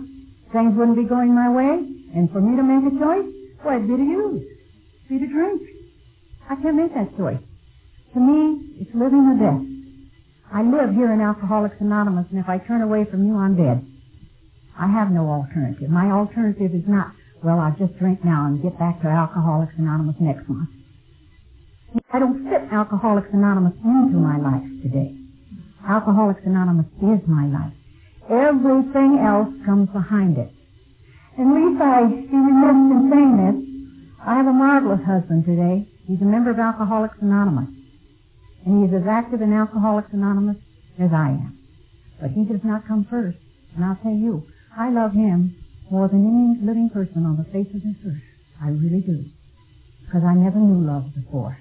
[0.54, 1.82] things wouldn't be going my way,
[2.14, 3.26] and for me to make a choice,
[3.66, 4.46] well, it'd be to use,
[5.10, 5.58] be to drink.
[6.48, 7.42] I can't make that choice.
[8.14, 9.62] To me, it's living or death.
[10.54, 13.91] I live here in Alcoholics Anonymous, and if I turn away from you, I'm dead.
[14.78, 15.90] I have no alternative.
[15.90, 17.12] My alternative is not,
[17.44, 20.70] well, I'll just drink now and get back to Alcoholics Anonymous next month.
[22.12, 25.14] I don't fit Alcoholics Anonymous into my life today.
[25.86, 27.74] Alcoholics Anonymous is my life.
[28.30, 30.50] Everything else comes behind it.
[31.36, 33.56] And Lisa, I be remiss in saying this.
[34.24, 35.88] I have a marvelous husband today.
[36.06, 37.68] He's a member of Alcoholics Anonymous.
[38.64, 40.56] And he is as active in Alcoholics Anonymous
[40.98, 41.58] as I am.
[42.20, 43.38] But he does not come first.
[43.74, 45.56] And I'll tell you, I love him
[45.90, 48.24] more than any living person on the face of this earth.
[48.62, 49.28] I really do.
[50.04, 51.58] Because I never knew love before.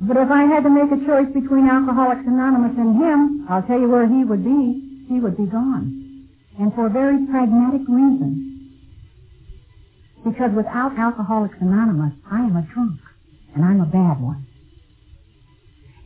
[0.00, 3.78] But if I had to make a choice between Alcoholics Anonymous and him, I'll tell
[3.78, 5.06] you where he would be.
[5.08, 6.28] He would be gone.
[6.58, 8.82] And for a very pragmatic reason.
[10.24, 13.00] Because without Alcoholics Anonymous, I am a drunk.
[13.54, 14.46] And I'm a bad one.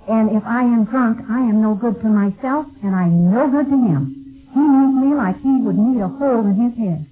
[0.06, 3.70] And if I am drunk, I am no good to myself, and I'm no good
[3.70, 4.19] to him.
[4.54, 7.06] He needs me like he would need a hole in his head.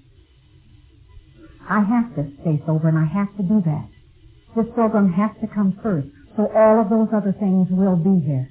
[1.68, 3.88] I have to stay sober, and I have to do that.
[4.56, 6.08] This program has to come first.
[6.36, 8.48] So all of those other things will be there.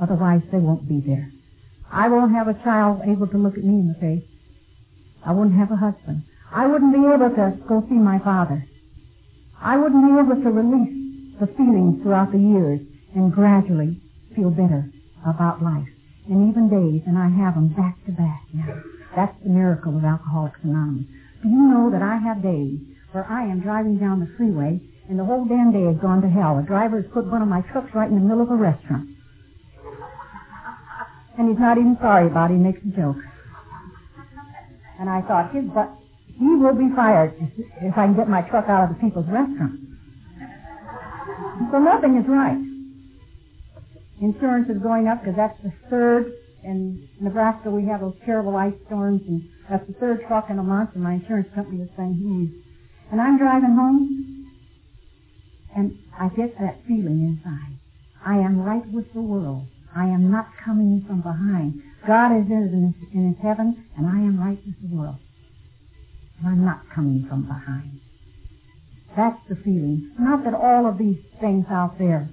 [0.00, 1.30] Otherwise, they won't be there.
[1.90, 4.24] I won't have a child able to look at me in the face.
[5.24, 6.24] I wouldn't have a husband.
[6.50, 8.64] I wouldn't be able to go see my father.
[9.60, 12.80] I wouldn't be able to release the feelings throughout the years
[13.14, 14.00] and gradually
[14.34, 14.90] feel better
[15.24, 15.91] about life.
[16.28, 18.78] And even days, and I have them back to back now.
[19.16, 21.06] That's the miracle of Alcoholics Anonymous.
[21.42, 22.78] Do you know that I have days
[23.10, 26.28] where I am driving down the freeway and the whole damn day has gone to
[26.28, 26.56] hell.
[26.56, 29.10] The driver has put one of my trucks right in the middle of a restaurant.
[31.36, 32.54] And he's not even sorry about it.
[32.54, 33.20] He makes a joke.
[35.00, 35.90] And I thought, his butt,
[36.38, 37.34] he will be fired
[37.82, 39.80] if I can get my truck out of the people's restaurant.
[41.72, 42.71] So nothing is right.
[44.22, 46.32] Insurance is going up because that's the third
[46.62, 50.62] in Nebraska we have those terrible ice storms and that's the third truck in a
[50.62, 52.46] month and my insurance company is saying, hmm.
[53.10, 54.46] And I'm driving home
[55.74, 57.78] and I get that feeling inside.
[58.24, 59.66] I am right with the world.
[59.94, 61.82] I am not coming from behind.
[62.06, 65.18] God is in his, in his heaven, and I am right with the world.
[66.38, 68.00] And I'm not coming from behind.
[69.16, 70.14] That's the feeling.
[70.18, 72.30] Not that all of these things out there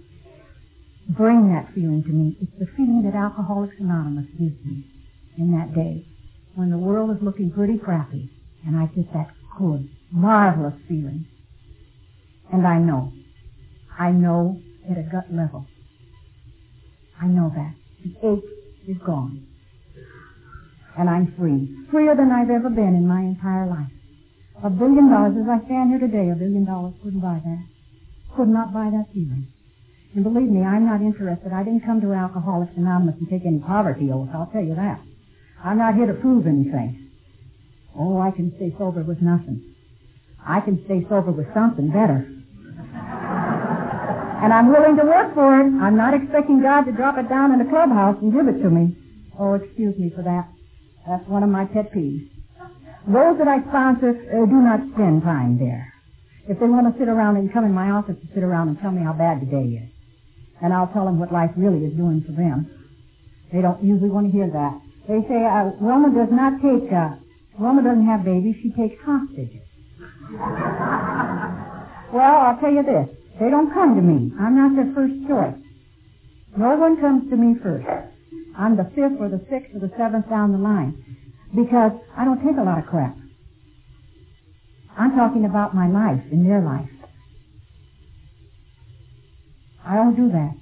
[1.10, 2.38] bring that feeling to me.
[2.42, 4.86] It's the feeling that Alcoholics Anonymous gives me
[5.38, 6.06] in that day
[6.56, 8.30] when the world is looking pretty crappy,
[8.66, 11.26] and I get that good, marvelous feeling.
[12.52, 13.14] And I know
[14.00, 15.68] I know at a gut level.
[17.22, 17.76] I know that.
[18.02, 18.50] The ache
[18.88, 19.46] is gone.
[20.98, 21.68] And I'm free.
[21.92, 23.92] Freer than I've ever been in my entire life.
[24.64, 27.66] A billion dollars, as I stand here today, a billion dollars couldn't buy that.
[28.38, 29.52] Could not buy that feeling.
[30.16, 31.54] And believe me, I'm not interested.
[31.54, 35.00] I didn't come to Alcoholics Anonymous and take any poverty oath, I'll tell you that.
[35.64, 37.12] I'm not here to prove anything.
[37.96, 39.76] Oh, I can stay sober with nothing.
[40.46, 42.26] I can stay sober with something better.
[44.40, 45.68] And I'm willing to work for it.
[45.84, 48.70] I'm not expecting God to drop it down in the clubhouse and give it to
[48.70, 48.96] me.
[49.38, 50.48] Oh, excuse me for that.
[51.06, 52.32] That's one of my pet peeves.
[53.06, 55.92] Those that I sponsor uh, do not spend time there.
[56.48, 58.80] If they want to sit around and come in my office to sit around and
[58.80, 59.92] tell me how bad the day is,
[60.62, 62.70] and I'll tell them what life really is doing for them.
[63.52, 64.82] They don't usually want to hear that.
[65.08, 67.18] They say, uh, Wilma does not take, uh,
[67.58, 69.66] Wilma doesn't have babies, she takes hostages.
[72.14, 73.10] well, I'll tell you this.
[73.40, 74.32] They don't come to me.
[74.40, 75.58] I'm not their first choice.
[76.58, 77.88] No one comes to me first.
[78.58, 80.94] I'm the fifth or the sixth or the seventh down the line
[81.56, 83.16] because I don't take a lot of crap.
[84.98, 86.90] I'm talking about my life and their life.
[89.90, 90.54] I don't do that.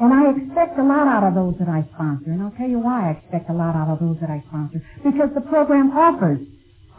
[0.00, 2.32] And I expect a lot out of those that I sponsor.
[2.32, 4.80] And I'll tell you why I expect a lot out of those that I sponsor.
[5.04, 6.40] Because the program offers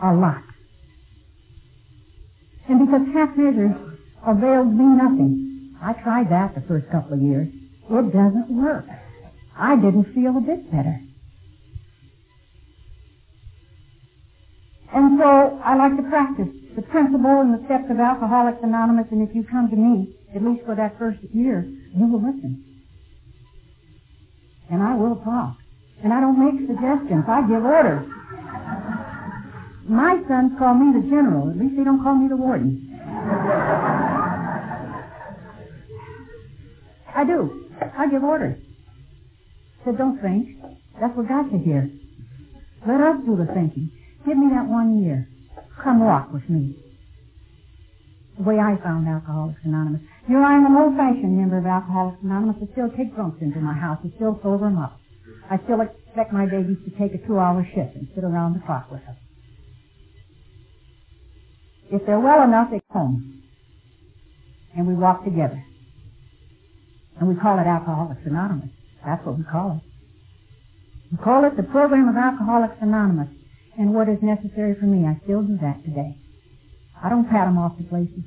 [0.01, 0.43] a lot.
[2.69, 3.73] And because half measures
[4.25, 5.75] availed me nothing.
[5.81, 7.49] I tried that the first couple of years.
[7.89, 8.85] It doesn't work.
[9.57, 10.99] I didn't feel a bit better.
[14.93, 19.27] And so I like to practice the principle and the steps of Alcoholics Anonymous, and
[19.27, 21.63] if you come to me, at least for that first year,
[21.95, 22.63] you will listen.
[24.69, 25.57] And I will talk.
[26.03, 27.23] And I don't make suggestions.
[27.27, 28.07] I give orders.
[29.87, 31.49] My sons call me the general.
[31.49, 32.99] At least they don't call me the warden.
[37.15, 37.69] I do.
[37.97, 38.59] I give orders.
[39.85, 40.57] Said, don't think.
[40.99, 41.89] That's what got you here.
[42.87, 43.91] Let us do the thinking.
[44.25, 45.29] Give me that one year.
[45.83, 46.77] Come walk with me.
[48.37, 50.01] The way I found Alcoholics Anonymous.
[50.27, 52.57] You know, I'm an old-fashioned member of Alcoholics Anonymous.
[52.61, 53.99] I still take drunks into my house.
[54.03, 54.99] I still sober them up.
[55.49, 58.91] I still expect my babies to take a two-hour shift and sit around the clock
[58.91, 59.15] with us.
[61.91, 63.43] If they're well enough, they come.
[64.75, 65.63] And we walk together.
[67.19, 68.69] And we call it Alcoholics Anonymous.
[69.05, 69.83] That's what we call it.
[71.11, 73.29] We call it the Program of Alcoholics Anonymous.
[73.77, 76.17] And what is necessary for me, I still do that today.
[77.03, 78.23] I don't pat them off to places.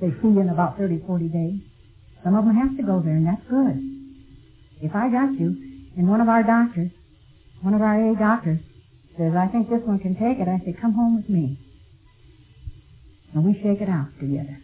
[0.00, 1.60] They see you in about 30, 40 days.
[2.24, 3.76] Some of them have to go there, and that's good.
[4.80, 5.54] If I got you,
[5.96, 6.90] and one of our doctors,
[7.60, 8.60] one of our A doctors,
[9.16, 11.58] says, I think this one can take it, I say, come home with me.
[13.34, 14.58] And we shake it out together.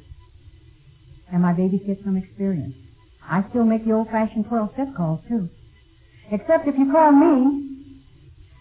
[1.32, 2.74] And my babies get some experience.
[3.22, 5.48] I still make the old-fashioned 12-step calls, too.
[6.32, 7.69] Except if you call me,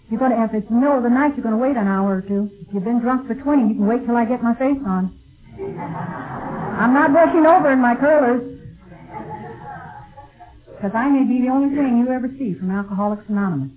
[0.09, 1.87] you're going to, if it's the middle of the night, you're going to wait an
[1.87, 2.49] hour or two.
[2.61, 5.13] If you've been drunk for 20, you can wait till I get my face on.
[5.59, 8.57] I'm not brushing over in my curlers.
[10.73, 13.71] Because I may be the only thing you ever see from Alcoholics Anonymous.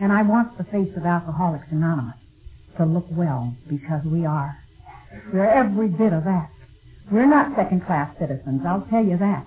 [0.00, 2.16] And I want the face of Alcoholics Anonymous
[2.78, 4.56] to look well because we are.
[5.32, 6.48] We're every bit of that.
[7.12, 9.46] We're not second-class citizens, I'll tell you that.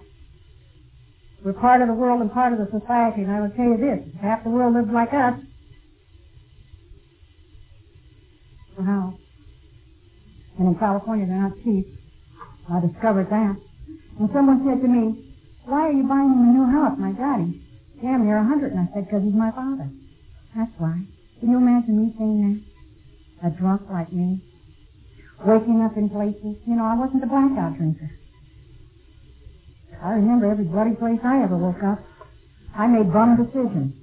[1.43, 3.77] We're part of the world and part of the society, and I will tell you
[3.77, 5.39] this, half the world lives like us,
[8.77, 9.17] well,
[10.59, 11.87] and in California they're not cheap.
[12.69, 13.55] I discovered that.
[14.19, 16.97] And someone said to me, why are you buying him a new house?
[16.99, 17.63] My daddy,
[18.03, 18.73] Damn, you're a hundred.
[18.73, 19.89] And I said, because he's my father.
[20.55, 21.07] That's why.
[21.39, 22.39] Can you imagine me saying
[23.39, 23.47] that?
[23.47, 24.43] A drunk like me.
[25.47, 26.59] Waking up in places.
[26.67, 28.11] You know, I wasn't a blackout drinker.
[30.03, 32.03] I remember every bloody place I ever woke up.
[32.75, 33.95] I made bum decisions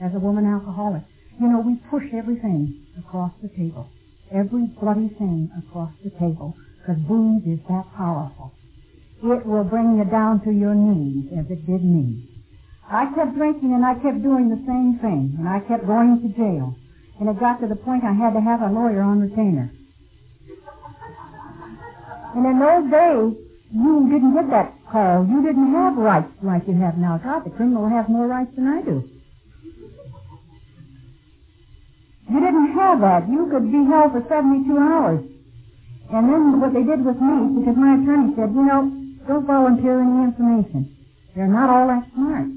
[0.00, 1.02] as a woman alcoholic.
[1.40, 3.90] You know, we push everything across the table.
[4.32, 6.56] Every bloody thing across the table.
[6.78, 8.52] Because booze is that powerful
[9.22, 12.22] it will bring you down to your knees as it did me.
[12.88, 16.28] I kept drinking and I kept doing the same thing and I kept going to
[16.38, 16.74] jail.
[17.18, 19.72] And it got to the point I had to have a lawyer on retainer.
[22.36, 25.26] And in those days, you didn't get that call.
[25.26, 27.18] You didn't have rights like you have now.
[27.18, 29.02] God, the criminal has more rights than I do.
[32.28, 33.28] You didn't have that.
[33.28, 35.24] You could be held for 72 hours.
[36.12, 38.92] And then what they did with me, because my attorney said, you know,
[39.26, 40.96] don't volunteer any information.
[41.34, 42.48] They're not all that smart.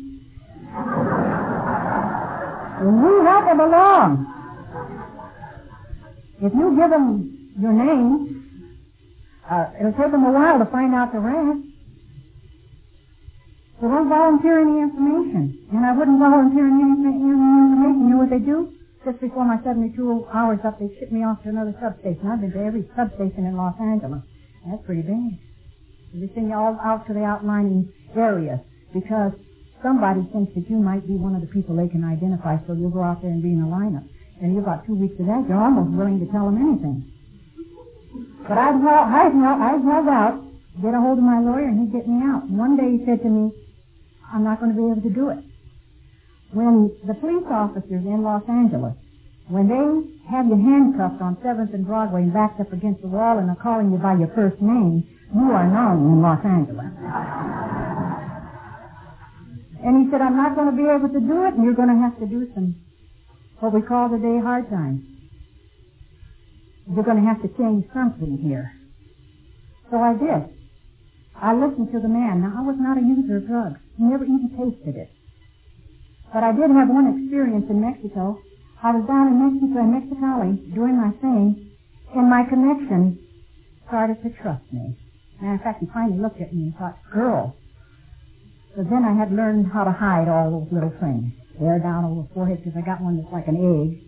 [2.84, 4.28] we help them along.
[6.42, 8.68] If you give them your name,
[9.50, 11.68] uh, it'll take them a while to find out the rest.
[13.80, 15.68] So don't volunteer any information.
[15.72, 18.00] And I wouldn't volunteer any information.
[18.04, 18.74] You know what they do?
[19.04, 19.98] Just before my 72
[20.32, 22.22] hours up, they shipped me off to another substation.
[22.28, 24.22] I've been to every substation in Los Angeles.
[24.66, 25.40] That's pretty bad.
[26.14, 28.60] They send you all out to the outlying areas
[28.94, 29.34] because
[29.82, 32.94] somebody thinks that you might be one of the people they can identify, so you'll
[32.94, 34.06] go out there and be in a lineup.
[34.42, 37.10] And you've got two weeks of that, you're almost willing to tell them anything.
[38.48, 40.46] But I'd, I'd, I'd held out,
[40.82, 42.50] get a hold of my lawyer, and he'd get me out.
[42.50, 43.52] One day he said to me,
[44.34, 45.40] I'm not going to be able to do it.
[46.52, 48.94] When the police officers in Los Angeles,
[49.48, 49.88] when they
[50.30, 53.56] have you handcuffed on 7th and Broadway and backed up against the wall and are
[53.56, 56.92] calling you by your first name, you are known in Los Angeles.
[59.84, 61.90] And he said, I'm not going to be able to do it, and you're going
[61.90, 62.76] to have to do some,
[63.60, 65.02] what we call today hard times.
[66.94, 68.72] You're going to have to change something here.
[69.90, 70.52] So I did.
[71.36, 72.42] I listened to the man.
[72.42, 73.80] Now, I was not a user of drugs.
[73.98, 75.10] Never even tasted it.
[76.34, 78.40] But I did have one experience in Mexico.
[78.82, 81.76] I was down in Mexico, in Mexicali, doing my thing,
[82.16, 83.20] and my connection
[83.88, 84.96] started to trust me.
[85.42, 87.56] Matter of fact, he finally looked at me and thought, girl.
[88.76, 91.36] So then I had learned how to hide all those little things.
[91.60, 94.08] Hair down over the forehead because I got one that's like an egg.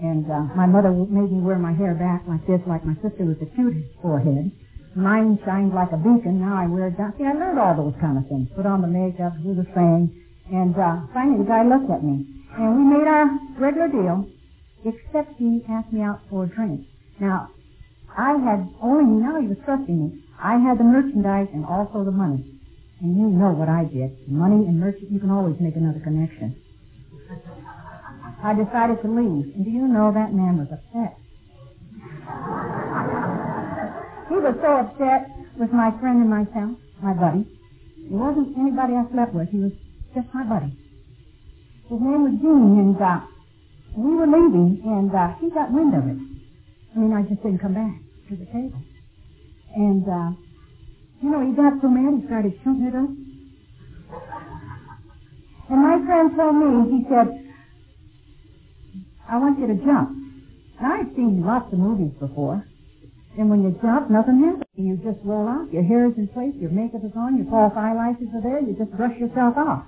[0.00, 3.26] And uh, my mother made me wear my hair back like this, like my sister
[3.26, 4.52] with the cute forehead.
[4.94, 6.40] Mine shined like a beacon.
[6.40, 7.12] Now I wear it down.
[7.18, 8.48] See, I learned all those kind of things.
[8.54, 10.14] Put on the makeup, do the thing.
[10.50, 12.26] And uh, finally the guy looked at me.
[12.58, 14.26] And we made our regular deal,
[14.84, 16.86] except he asked me out for a drink.
[17.20, 17.50] Now,
[18.16, 20.24] I had only, now he was trusting me.
[20.42, 22.58] I had the merchandise and also the money.
[23.00, 24.28] And you know what I did.
[24.28, 26.56] Money and merchandise, you can always make another connection.
[28.42, 29.54] I decided to leave.
[29.54, 31.16] And do you know that man was upset?
[34.28, 37.46] he was so upset with my friend and myself, my buddy.
[37.96, 39.48] He wasn't anybody I slept with.
[39.50, 39.72] He was
[40.14, 40.72] just my buddy.
[41.88, 43.20] His name was Gene, and uh,
[43.96, 46.18] we were leaving, and uh, he got wind of it.
[46.94, 47.94] I mean, I just didn't come back
[48.30, 48.82] to the table.
[49.74, 50.30] And, uh,
[51.22, 53.10] you know, he got so mad he started shooting at us.
[55.70, 57.28] And my friend told me, he said,
[59.28, 60.10] I want you to jump.
[60.82, 62.66] Now, I've seen lots of movies before.
[63.38, 64.66] And when you jump, nothing happens.
[64.74, 67.74] You just roll out, your hair is in place, your makeup is on, your false
[67.76, 69.84] eyelashes are there, you just brush yourself off.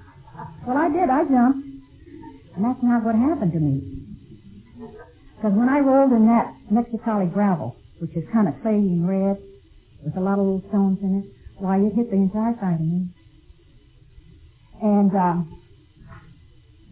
[0.66, 1.10] Well, I did.
[1.10, 1.68] I jumped.
[2.56, 4.02] And that's not what happened to me.
[5.36, 9.38] Because when I rolled in that Mexicali gravel, which is kind of and red,
[10.04, 11.26] with a lot of little stones in it,
[11.58, 13.08] why, it hit the entire side of me.
[14.82, 15.62] And um,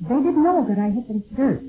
[0.01, 1.62] they didn't know that I hit the dirt.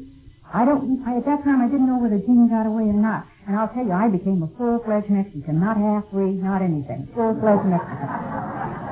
[0.53, 1.03] I don't.
[1.07, 3.25] I, at that time, I didn't know whether Gene got away or not.
[3.47, 7.07] And I'll tell you, I became a full-fledged Mexican, not half-breed, not anything.
[7.15, 8.90] Full-fledged Mexican.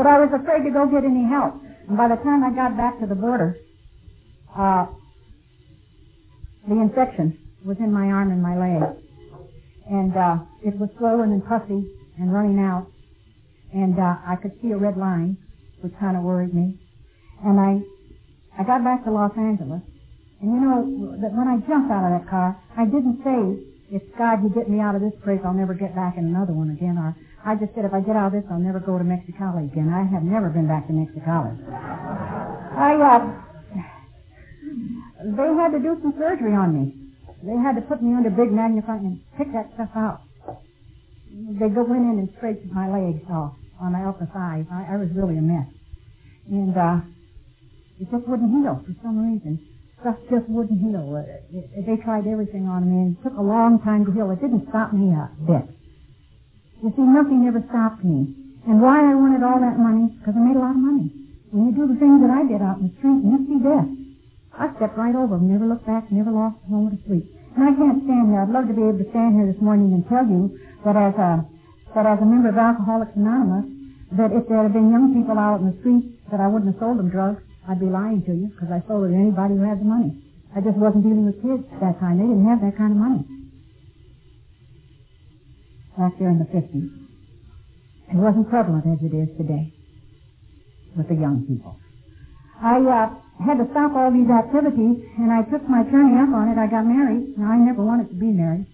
[0.00, 1.60] But I was afraid to go get any help.
[1.84, 3.52] And by the time I got back to the border,
[4.56, 4.86] uh,
[6.64, 7.36] the infection
[7.66, 8.96] was in my arm and my leg.
[9.84, 11.84] And uh, it was swollen and pussy
[12.16, 12.88] and running out.
[13.74, 15.36] And uh, I could see a red line,
[15.82, 16.80] which kind of worried me.
[17.44, 17.84] And I,
[18.56, 19.82] I got back to Los Angeles.
[20.40, 24.00] And you know, that when I jumped out of that car, I didn't say, if
[24.16, 26.70] God, you get me out of this place, I'll never get back in another one
[26.70, 26.96] again.
[26.96, 27.14] Or
[27.44, 29.88] I just said, if I get out of this, I'll never go to Mexicali again.
[29.88, 31.56] I have never been back to Mexicali.
[32.76, 33.20] I, uh,
[35.24, 36.94] they had to do some surgery on me.
[37.42, 40.20] They had to put me under big magnifying and pick that stuff out.
[41.32, 44.66] They go in and scraped my legs off on my upper thighs.
[44.70, 45.68] I, I was really a mess.
[46.50, 47.00] And, uh,
[48.00, 49.60] it just wouldn't heal for some reason.
[50.00, 51.16] Stuff just wouldn't heal.
[51.16, 54.30] It, it, they tried everything on me and it took a long time to heal.
[54.30, 55.68] It didn't stop me a bit.
[56.80, 58.32] You see, nothing ever stopped me.
[58.64, 60.16] And why I wanted all that money?
[60.16, 61.12] Because I made a lot of money.
[61.52, 63.88] When you do the things that I did out in the street, you see death.
[64.56, 67.26] I stepped right over them, never looked back, never lost a moment of sleep.
[67.56, 68.40] And I can't stand here.
[68.44, 71.16] I'd love to be able to stand here this morning and tell you that as
[71.16, 71.44] a
[71.96, 73.66] that as a member of Alcoholics Anonymous,
[74.14, 76.78] that if there had been young people out in the street, that I wouldn't have
[76.78, 77.42] sold them drugs.
[77.66, 80.14] I'd be lying to you because I sold it to anybody who had the money.
[80.54, 82.22] I just wasn't dealing with kids at that time.
[82.22, 83.26] They didn't have that kind of money.
[86.00, 86.88] Back there in the 50s.
[88.08, 89.68] It wasn't prevalent as it is today
[90.96, 91.76] with the young people.
[92.56, 93.12] I uh,
[93.44, 96.56] had to stop all these activities, and I took my turning up on it.
[96.56, 97.36] I got married.
[97.36, 98.64] Now, I never wanted to be married.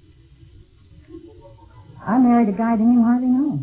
[2.07, 3.59] I married a guy I didn't hardly know.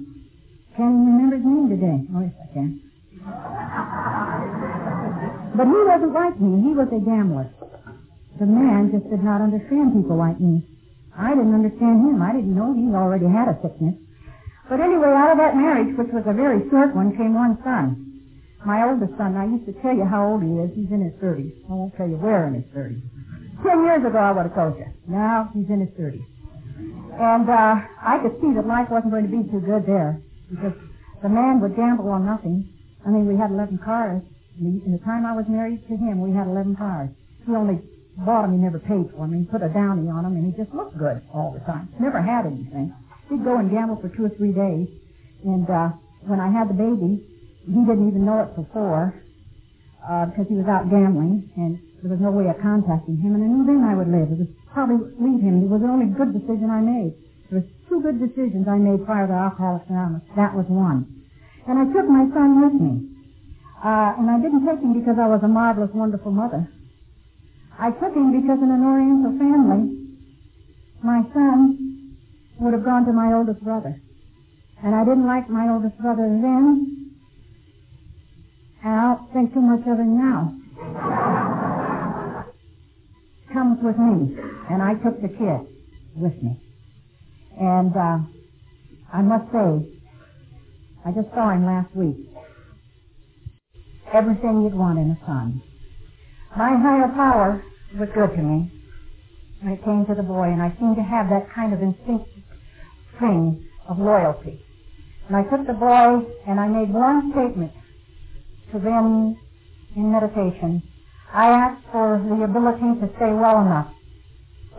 [0.75, 2.03] Can't even remember his name today.
[2.11, 2.83] Oh, yes, I can.
[5.55, 6.67] But he wasn't like me.
[6.67, 7.47] He was a gambler.
[8.39, 10.67] The man just did not understand people like me.
[11.17, 12.21] I didn't understand him.
[12.21, 13.95] I didn't know he already had a sickness.
[14.69, 17.99] But anyway, out of that marriage, which was a very short one, came one son.
[18.65, 20.71] My oldest son, I used to tell you how old he is.
[20.73, 21.51] He's in his 30s.
[21.69, 23.03] I won't tell you where in his 30s.
[23.61, 24.87] Ten years ago, I would have told you.
[25.07, 26.23] Now, he's in his 30s.
[27.19, 30.73] And uh, I could see that life wasn't going to be too good there because
[31.21, 32.67] the man would gamble on nothing.
[33.05, 34.23] I mean, we had 11 cars.
[34.59, 37.09] In the time I was married to him, we had 11 cars.
[37.45, 37.81] He only
[38.17, 39.33] bought them, he never paid for them.
[39.33, 41.89] He put a downy on them, and he just looked good all the time.
[41.99, 42.93] Never had anything.
[43.29, 44.87] He'd go and gamble for two or three days.
[45.43, 45.97] And uh,
[46.29, 47.25] when I had the baby,
[47.65, 49.17] he didn't even know it before
[50.03, 53.35] uh, because he was out gambling, and there was no way of contacting him.
[53.35, 54.29] And I knew then I would live.
[54.31, 55.63] It was probably leave him.
[55.63, 57.15] It was the only good decision I made.
[57.49, 60.27] There was two good decisions I made prior to Alcoholics Anonymous.
[60.35, 61.07] That was one.
[61.67, 62.93] And I took my son with me.
[63.79, 66.67] Uh, and I didn't take him because I was a marvelous, wonderful mother.
[67.79, 70.07] I took him because in an Oriental family,
[71.03, 72.17] my son
[72.59, 73.99] would have gone to my oldest brother.
[74.83, 77.11] And I didn't like my oldest brother then,
[78.83, 80.55] and I don't think too much of him now.
[83.53, 84.37] Comes with me,
[84.69, 85.67] and I took the kid
[86.15, 86.59] with me.
[87.59, 88.17] And uh,
[89.13, 89.99] I must say,
[91.05, 92.33] I just saw him last week
[94.13, 95.61] everything you'd want in a son.
[96.57, 97.63] My higher power
[97.99, 98.71] was good to me
[99.61, 102.43] when it came to the boy, and I seemed to have that kind of instinctive
[103.19, 104.61] thing of loyalty.
[105.27, 107.73] And I took the boy and I made one statement
[108.73, 109.37] to them
[109.95, 110.83] in meditation.
[111.33, 113.93] I asked for the ability to stay well enough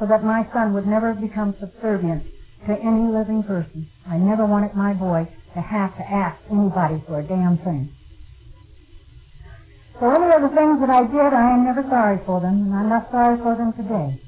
[0.01, 2.25] so that my son would never become subservient
[2.69, 3.89] to any living person.
[4.07, 7.91] I never wanted my boy to have to ask anybody for a damn thing.
[10.01, 12.75] So any of the things that I did, I am never sorry for them, and
[12.75, 14.21] I'm not sorry for them today.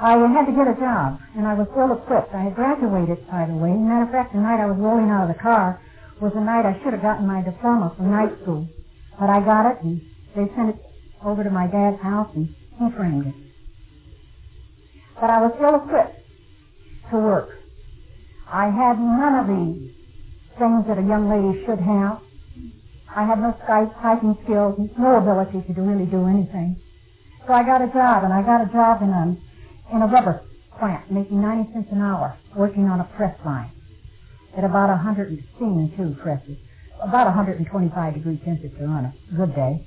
[0.00, 2.34] I had to get a job, and I was ill equipped.
[2.34, 3.70] I had graduated, by the way.
[3.72, 5.80] Matter of fact, the night I was rolling out of the car
[6.20, 8.66] was the night I should have gotten my diploma from night school.
[9.20, 10.00] But I got it, and
[10.36, 10.80] they sent it
[11.24, 12.48] over to my dad's house, and
[12.78, 13.34] he framed it.
[15.20, 16.16] But I was ill equipped
[17.10, 17.50] to work.
[18.48, 19.92] I had none of the
[20.58, 22.20] things that a young lady should have.
[23.16, 23.54] I had no
[24.02, 26.76] typing skills, no ability to really do anything.
[27.46, 30.42] So I got a job, and I got a job in a, in a rubber
[30.78, 33.72] plant, making 90 cents an hour, working on a press line
[34.56, 36.58] at about 102 presses,
[37.02, 39.86] about 125 degree temperature on a good day.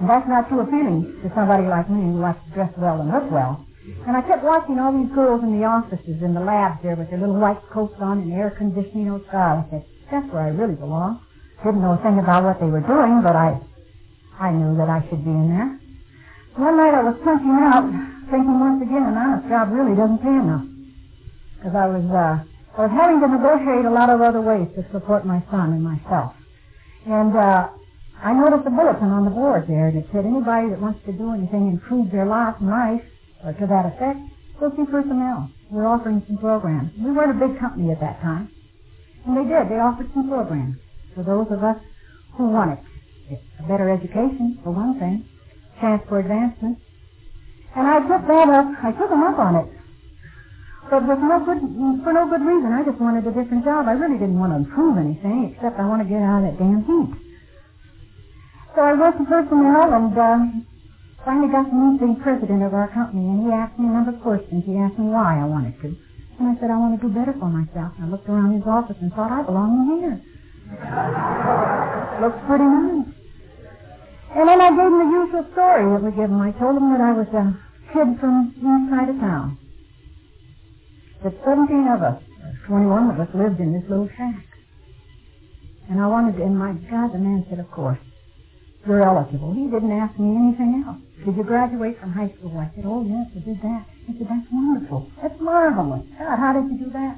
[0.00, 3.10] And that's not too appealing to somebody like me who likes to dress well and
[3.10, 3.64] look well.
[4.06, 7.10] And I kept watching all these girls in the offices, in the labs there with
[7.10, 9.64] their little white coats on and air conditioning outside.
[9.66, 11.20] I said, that's where I really belong.
[11.64, 13.58] Didn't know a thing about what they were doing, but I,
[14.38, 15.70] I knew that I should be in there.
[16.54, 17.86] One night I was punching out,
[18.30, 20.66] thinking once again, an honest job really doesn't pay enough.
[21.58, 22.34] Because I was, uh,
[22.78, 25.82] I was having to negotiate a lot of other ways to support my son and
[25.82, 26.34] myself.
[27.06, 27.74] And, uh,
[28.18, 31.34] I noticed a bulletin on the board there that said anybody that wants to do
[31.34, 33.02] anything improve their lot and life,
[33.46, 34.18] or to that effect,
[34.58, 35.50] go see personnel.
[35.70, 36.90] We're offering some programs.
[36.98, 38.50] We weren't a big company at that time.
[39.26, 39.70] And they did.
[39.70, 40.78] They offered some programs
[41.18, 41.82] for those of us
[42.38, 42.78] who wanted
[43.34, 45.26] a better education, for one thing,
[45.82, 46.78] chance for advancement.
[47.74, 49.68] And I took that up, I took them up on it.
[50.88, 51.60] But with no good,
[52.06, 52.70] for no good reason.
[52.72, 53.90] I just wanted a different job.
[53.90, 56.56] I really didn't want to improve anything, except I want to get out of that
[56.56, 57.12] damn heat.
[58.72, 60.38] So I went to personnel and uh,
[61.26, 64.14] finally got to meet the president of our company, and he asked me a number
[64.16, 64.64] of questions.
[64.64, 65.92] He asked me why I wanted to.
[66.38, 67.92] And I said, I want to do better for myself.
[67.98, 70.16] And I looked around his office and thought, I belong in here.
[70.68, 73.08] Looks pretty nice.
[74.36, 76.40] And then I gave him the usual story that we give him.
[76.40, 77.56] I told him that I was a
[77.92, 79.56] kid from east side of town.
[81.24, 82.22] That 17 of us,
[82.66, 84.44] 21 of us, lived in this little shack.
[85.88, 87.98] And I wanted to, and my God, the man said, of course,
[88.86, 89.54] you're eligible.
[89.54, 91.00] He didn't ask me anything else.
[91.24, 92.58] Did you graduate from high school?
[92.60, 93.86] I said, oh, yes, I did that.
[94.06, 95.10] He said, that's wonderful.
[95.22, 96.04] That's marvelous.
[96.18, 97.16] God, how did you do that?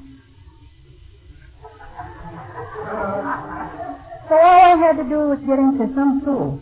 [4.91, 6.59] Had to do was get into some school.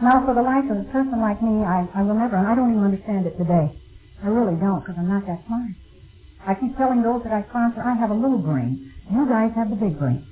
[0.00, 2.56] Now, for the life of a person like me, I, I will never, and I
[2.56, 3.68] don't even understand it today.
[4.24, 5.76] I really don't, because I'm not that smart.
[6.48, 8.92] I keep telling those that I sponsor, I have a little brain.
[9.12, 10.24] You guys have the big brain.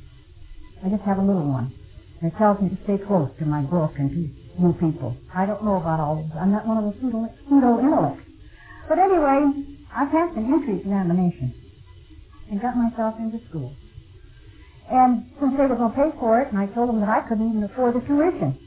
[0.80, 1.68] I just have a little one.
[2.20, 4.20] And it tells me to stay close to my book and to
[4.56, 5.16] new people.
[5.36, 6.32] I don't know about all this.
[6.32, 8.24] I'm not one of those pseudo intellects.
[8.88, 9.52] But anyway,
[9.92, 11.52] I passed an entry examination
[12.48, 13.76] and got myself into school.
[14.90, 17.24] And since they were going to pay for it, and I told them that I
[17.28, 18.58] couldn't even afford the tuition,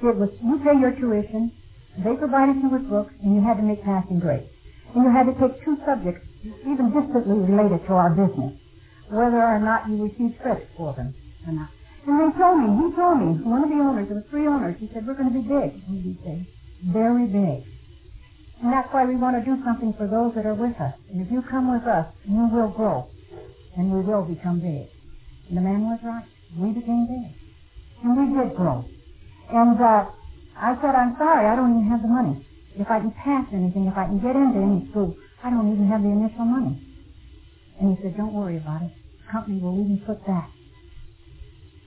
[0.00, 1.52] it was you pay your tuition,
[2.00, 4.48] they provided you with books, and you had to make passing grades.
[4.94, 6.24] And you had to take two subjects,
[6.64, 8.56] even distantly related to our business,
[9.10, 11.12] whether or not you received credit for them
[11.46, 11.68] or not.
[12.06, 14.76] And they told me, he told me, one of the owners, there were three owners,
[14.80, 15.76] he said, we're going to be big.
[15.84, 16.46] And he said,
[16.88, 17.68] very big.
[18.62, 20.94] And that's why we want to do something for those that are with us.
[21.12, 23.10] And if you come with us, you will grow.
[23.76, 24.88] And we will become big.
[25.50, 26.28] The man was right.
[26.56, 27.32] We became big.
[28.04, 28.84] And we did grow.
[29.50, 30.04] And uh,
[30.56, 32.44] I said, I'm sorry, I don't even have the money.
[32.76, 35.88] If I can pass anything, if I can get into any school, I don't even
[35.88, 36.78] have the initial money.
[37.80, 38.92] And he said, don't worry about it.
[39.26, 40.50] The company will even put that.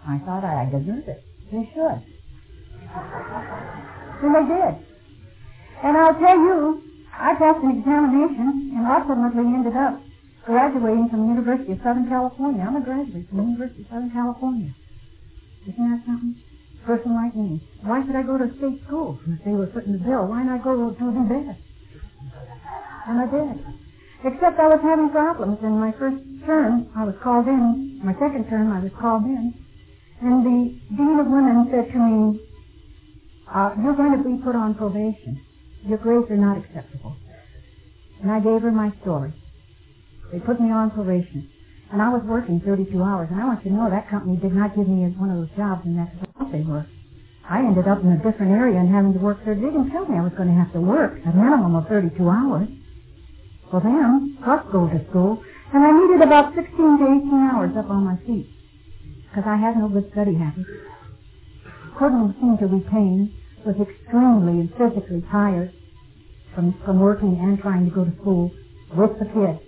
[0.07, 1.23] I thought I deserved it.
[1.51, 2.01] They should.
[4.25, 4.73] and they did.
[5.83, 6.81] And I'll tell you,
[7.13, 10.01] I passed an examination and ultimately ended up
[10.45, 12.65] graduating from the University of Southern California.
[12.65, 14.73] I'm a graduate from the University of Southern California.
[15.67, 16.35] Isn't that something?
[16.41, 17.61] A person like me.
[17.85, 19.19] Why should I go to state school?
[19.27, 21.57] If they were putting the bill, why not go to the bed?
[23.07, 23.57] And I did.
[24.25, 25.57] Except I was having problems.
[25.61, 28.01] In my first term, I was called in.
[28.03, 29.53] My second term, I was called in.
[30.21, 30.59] And the
[30.97, 32.41] Dean of Women said to me,
[33.49, 35.41] uh, you're going to be put on probation.
[35.85, 37.15] Your grades are not acceptable.
[38.21, 39.33] And I gave her my story.
[40.31, 41.49] They put me on probation.
[41.91, 43.29] And I was working 32 hours.
[43.31, 45.57] And I want you to know that company did not give me one of those
[45.57, 46.11] jobs in that
[46.51, 46.87] they were.
[47.49, 49.55] I ended up in a different area and having to work there.
[49.55, 52.17] They didn't tell me I was going to have to work a minimum of 32
[52.29, 52.69] hours
[53.71, 55.43] for them, plus go to school.
[55.73, 58.47] And I needed about 16 to 18 hours up on my feet
[59.29, 60.69] because I had no good study habits.
[61.99, 63.33] Couldn't seem to retain,
[63.65, 65.73] was extremely and physically tired
[66.55, 68.51] from, from working and trying to go to school
[68.97, 69.61] with the kids.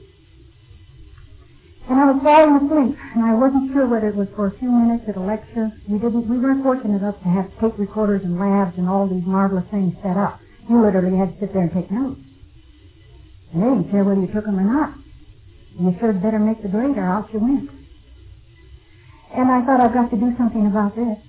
[1.89, 4.71] And I was falling asleep, and I wasn't sure whether it was for a few
[4.71, 5.67] minutes at a lecture.
[5.91, 9.25] We didn't, we weren't fortunate enough to have tape recorders and labs and all these
[9.27, 10.39] marvelous things set up.
[10.69, 12.23] You literally had to sit there and take notes.
[13.51, 14.95] And they didn't care whether you took them or not.
[15.75, 17.67] You should have better make the grade or out you went.
[19.35, 21.19] And I thought I've got to do something about this.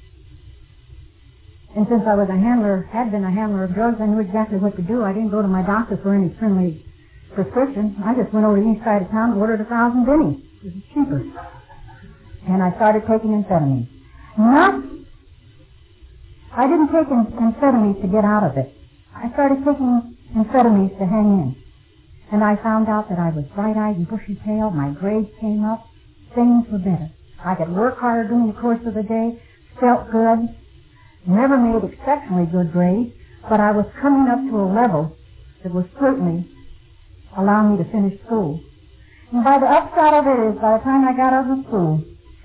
[1.75, 4.59] And since I was a handler, had been a handler of drugs, I knew exactly
[4.59, 5.03] what to do.
[5.03, 6.87] I didn't go to my doctor for any friendly
[7.35, 7.97] prescription.
[8.05, 10.41] I just went over to the east side of town and ordered a thousand bennies.
[10.63, 11.21] It was cheaper.
[12.49, 13.89] And I started taking amphetamines.
[14.39, 14.83] Not,
[16.57, 18.73] I didn't take amphetamines to get out of it.
[19.15, 21.57] I started taking amphetamines to hang in.
[22.33, 24.75] And I found out that I was bright-eyed and bushy-tailed.
[24.75, 25.87] My grades came up.
[26.35, 27.11] Things were better.
[27.45, 29.41] I could work harder during the course of the day.
[29.81, 30.49] Felt good.
[31.27, 33.13] Never made exceptionally good grades,
[33.49, 35.17] but I was coming up to a level
[35.63, 36.51] that was certainly
[37.37, 38.61] allowing me to finish school.
[39.33, 42.03] And by the upshot of it is, by the time I got out of school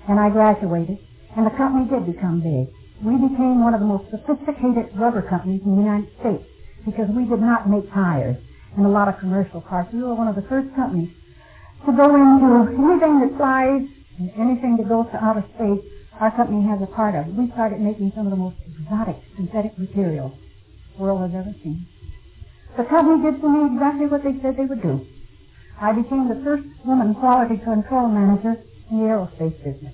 [0.08, 0.98] and I graduated,
[1.36, 2.66] and the company did become big,
[3.04, 6.44] we became one of the most sophisticated rubber companies in the United States
[6.84, 8.36] because we did not make tires
[8.76, 9.86] and a lot of commercial cars.
[9.92, 11.10] We were one of the first companies
[11.86, 13.82] to go into anything that flies
[14.18, 15.80] and anything that goes to outer space.
[16.20, 17.32] Our company has a part of.
[17.32, 20.32] We started making some of the most exotic synthetic materials
[20.96, 21.86] the world has ever seen.
[22.80, 25.04] The company did for me exactly what they said they would do.
[25.78, 28.56] I became the first woman quality control manager
[28.90, 29.92] in the aerospace business.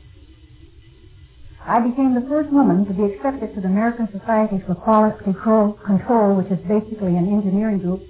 [1.66, 6.36] I became the first woman to be accepted to the American Society for Quality Control,
[6.38, 8.06] which is basically an engineering group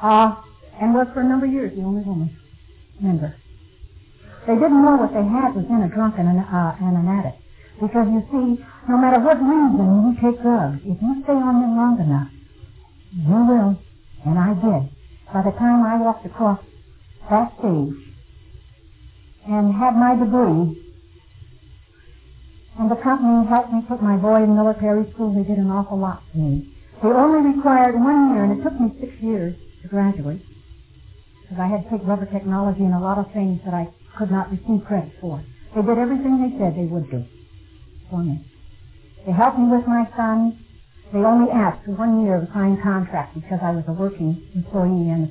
[0.00, 0.32] uh,
[0.80, 2.32] and was for a number of years the only woman
[3.02, 3.36] member.
[4.46, 7.04] They didn't know what they had was in a drunk and an, uh, and an
[7.20, 7.36] addict.
[7.76, 11.76] Because you see, no matter what reason you take drugs, if you stay on them
[11.76, 12.32] long enough,
[13.12, 13.89] you will.
[14.26, 14.90] And I did.
[15.32, 16.60] By the time I walked across
[17.30, 17.94] that stage
[19.48, 20.82] and had my degree,
[22.78, 25.98] and the company helped me put my boy in military school, they did an awful
[25.98, 26.68] lot for me.
[27.02, 30.42] They only required one year, and it took me six years to graduate
[31.42, 34.30] because I had to take rubber technology and a lot of things that I could
[34.30, 35.44] not receive credit for.
[35.74, 37.24] They did everything they said they would do
[38.10, 38.44] for me.
[39.26, 40.59] They helped me with my son.
[41.12, 44.42] They only asked for one year of a signed contract because I was a working
[44.54, 45.30] employee and a,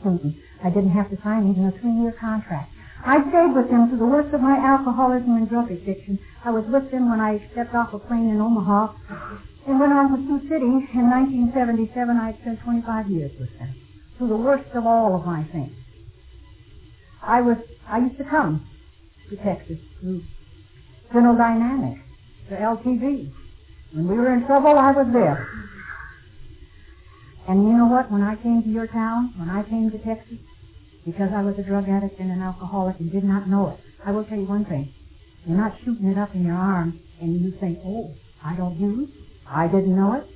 [0.00, 0.36] student.
[0.64, 2.72] I didn't have to sign even a three-year contract.
[3.04, 6.18] I stayed with them through the worst of my alcoholism and drug addiction.
[6.44, 8.94] I was with them when I stepped off a plane in Omaha
[9.68, 11.04] and went on to Sioux City in
[11.52, 12.16] 1977.
[12.16, 13.74] I had spent 25 years with them
[14.20, 15.72] to the worst of all of my things.
[17.22, 17.58] I was,
[17.88, 18.66] I used to come
[19.30, 20.22] to Texas through
[21.12, 22.00] General Dynamics,
[22.50, 23.32] to LTV.
[23.94, 25.46] When we were in trouble, I was there.
[27.46, 28.10] And you know what?
[28.10, 30.38] When I came to your town, when I came to Texas,
[31.06, 34.10] because I was a drug addict and an alcoholic and did not know it, I
[34.10, 34.92] will tell you one thing.
[35.46, 38.10] You're not shooting it up in your arm and you think, oh,
[38.42, 39.08] I don't use.
[39.46, 40.26] I didn't know it.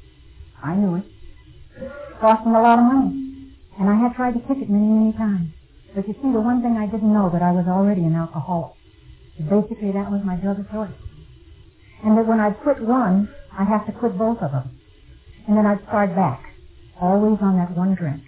[0.62, 1.04] I knew it.
[1.82, 1.90] it
[2.20, 3.54] Cost me a lot of money.
[3.80, 5.50] And I had tried to kick it many, many times.
[5.96, 8.76] But you see, the one thing I didn't know that I was already an alcoholic.
[9.38, 10.94] Basically, that was my drug of choice.
[12.04, 13.28] And that when I'd quit one,
[13.58, 14.70] I'd have to quit both of them.
[15.48, 16.42] And then I'd start back,
[17.00, 18.22] always on that one drink.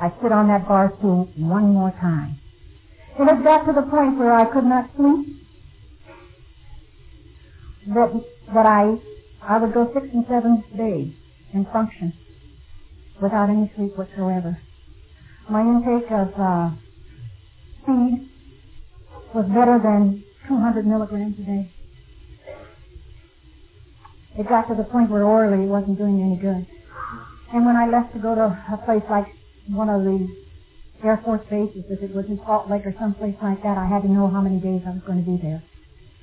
[0.00, 2.38] I'd sit on that bar stool one more time.
[3.18, 5.36] And it got to the point where I could not sleep.
[7.94, 8.12] That,
[8.54, 8.96] that I,
[9.42, 11.14] I would go six and seven days
[11.54, 12.12] and function
[13.22, 14.58] without any sleep whatsoever
[15.50, 16.70] my intake of uh,
[17.86, 18.30] feed
[19.34, 21.72] was better than 200 milligrams a day.
[24.40, 26.66] It got to the point where orally it wasn't doing any good.
[27.52, 29.26] And when I left to go to a place like
[29.68, 30.28] one of the
[31.04, 34.02] Air Force bases, if it was in Salt Lake or someplace like that, I had
[34.02, 35.62] to know how many days I was going to be there.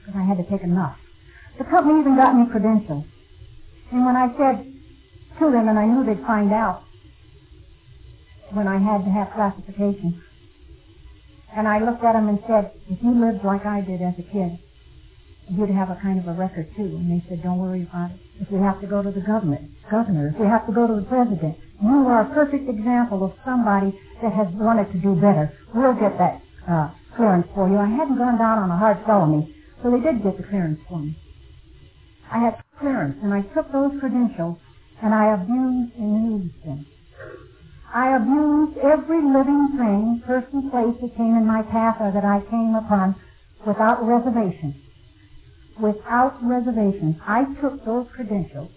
[0.02, 0.98] Because I had to take enough.
[1.60, 3.06] The company even got me credentials.
[3.92, 4.66] And when I said
[5.40, 6.84] to them, and I knew they'd find out,
[8.54, 10.22] when I had to have classification.
[11.56, 14.24] And I looked at him and said, if you lived like I did as a
[14.24, 14.60] kid,
[15.50, 16.84] you'd have a kind of a record too.
[17.00, 18.20] And they said, don't worry about it.
[18.42, 20.96] If we have to go to the government, governor, if we have to go to
[20.96, 25.54] the president, you are a perfect example of somebody that has wanted to do better.
[25.76, 27.78] We'll get that uh, clearance for you.
[27.78, 31.00] I hadn't gone down on a hard felony, so they did get the clearance for
[31.00, 31.18] me.
[32.32, 34.58] I had clearance, and I took those credentials,
[35.04, 36.86] and I abused and used them.
[37.94, 42.42] I abused every living thing, person, place that came in my path or that I
[42.50, 43.16] came upon
[43.66, 44.76] without reservation.
[45.82, 47.22] Without reservation.
[47.26, 48.72] I took those credentials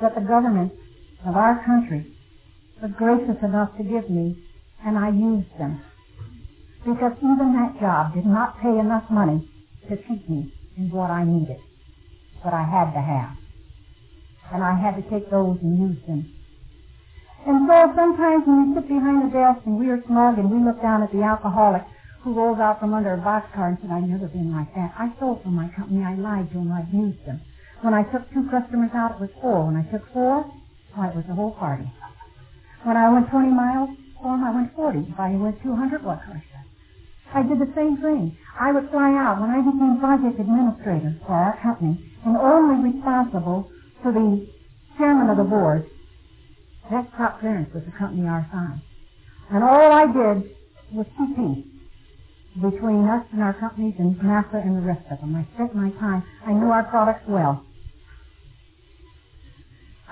[0.00, 0.72] that the government
[1.26, 2.16] of our country
[2.82, 4.36] was gracious enough to give me,
[4.84, 5.82] and I used them.
[6.84, 9.48] Because even that job did not pay enough money
[9.88, 11.58] to keep me in what I needed,
[12.42, 13.36] what I had to have.
[14.52, 16.34] And I had to take those and use them
[17.46, 20.64] and so sometimes when we sit behind the desk and we are smug and we
[20.64, 21.84] look down at the alcoholic
[22.24, 24.92] who rolls out from under a boxcar and said, I've never been like that.
[24.98, 26.04] I stole from my company.
[26.04, 26.72] I lied to them.
[26.72, 27.42] I abused them.
[27.82, 29.66] When I took two customers out, it was four.
[29.66, 30.46] When I took four,
[30.96, 31.90] why, it was the whole party.
[32.84, 33.90] When I went 20 miles
[34.22, 35.00] for them, I went 40.
[35.10, 36.44] If I went 200, what could I?
[37.34, 38.36] I did the same thing.
[38.60, 43.68] I would fly out when I became project administrator for our company and only responsible
[44.02, 44.46] for the
[44.98, 45.84] chairman of the board.
[46.90, 48.82] That top clearance was the company RSI.
[49.52, 50.50] And all I did
[50.94, 51.66] was keep peace
[52.60, 55.34] between us and our companies and NASA and the rest of them.
[55.34, 56.22] I spent my time.
[56.46, 57.64] I knew our products well.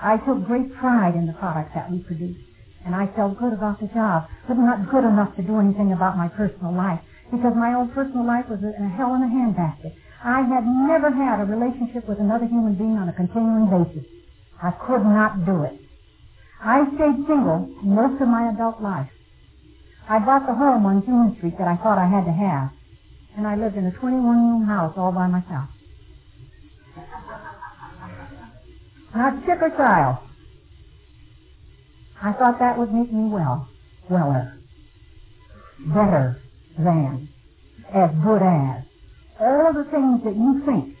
[0.01, 2.43] I took great pride in the products that we produced,
[2.85, 6.17] and I felt good about the job, but not good enough to do anything about
[6.17, 6.99] my personal life,
[7.31, 9.95] because my own personal life was a, a hell in a handbasket.
[10.23, 14.03] I had never had a relationship with another human being on a continuing basis.
[14.61, 15.79] I could not do it.
[16.59, 19.12] I stayed single most of my adult life.
[20.09, 22.71] I bought the home on June Street that I thought I had to have,
[23.37, 25.69] and I lived in a 21-room house all by myself.
[29.15, 30.17] Not sick or child.
[32.21, 33.67] I thought that would make me well,
[34.09, 34.59] weller,
[35.79, 36.41] better
[36.77, 37.29] than,
[37.93, 38.83] as good as.
[39.39, 40.95] All the things that you think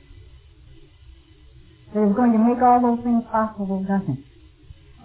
[1.93, 4.23] that is going to make all those things possible doesn't.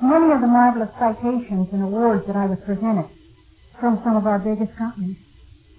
[0.01, 3.11] Many of the marvelous citations and awards that I was presented
[3.81, 5.17] from some of our biggest companies,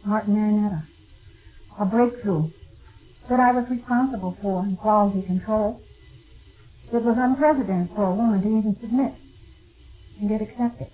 [0.05, 0.83] Martin Marietta,
[1.79, 2.49] a breakthrough
[3.29, 5.79] that I was responsible for in quality control.
[6.91, 9.13] It was unprecedented for a woman to even submit
[10.19, 10.87] and get accepted.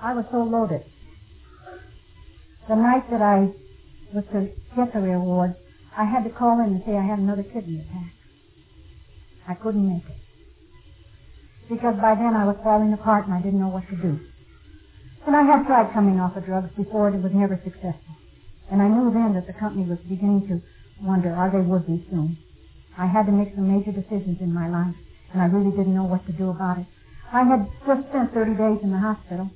[0.00, 0.84] I was so loaded.
[2.68, 3.50] The night that I
[4.14, 5.56] was to get the reward,
[5.96, 8.12] I had to call in and say I had another kidney attack.
[9.48, 10.16] I couldn't make it.
[11.68, 14.20] Because by then I was falling apart and I didn't know what to do.
[15.26, 18.14] And I had tried coming off of drugs before and it was never successful.
[18.70, 20.62] And I knew then that the company was beginning to
[21.04, 22.38] wonder, are they would be soon.
[22.98, 24.94] I had to make some major decisions in my life,
[25.32, 26.86] and I really didn't know what to do about it.
[27.32, 29.50] I had just spent 30 days in the hospital.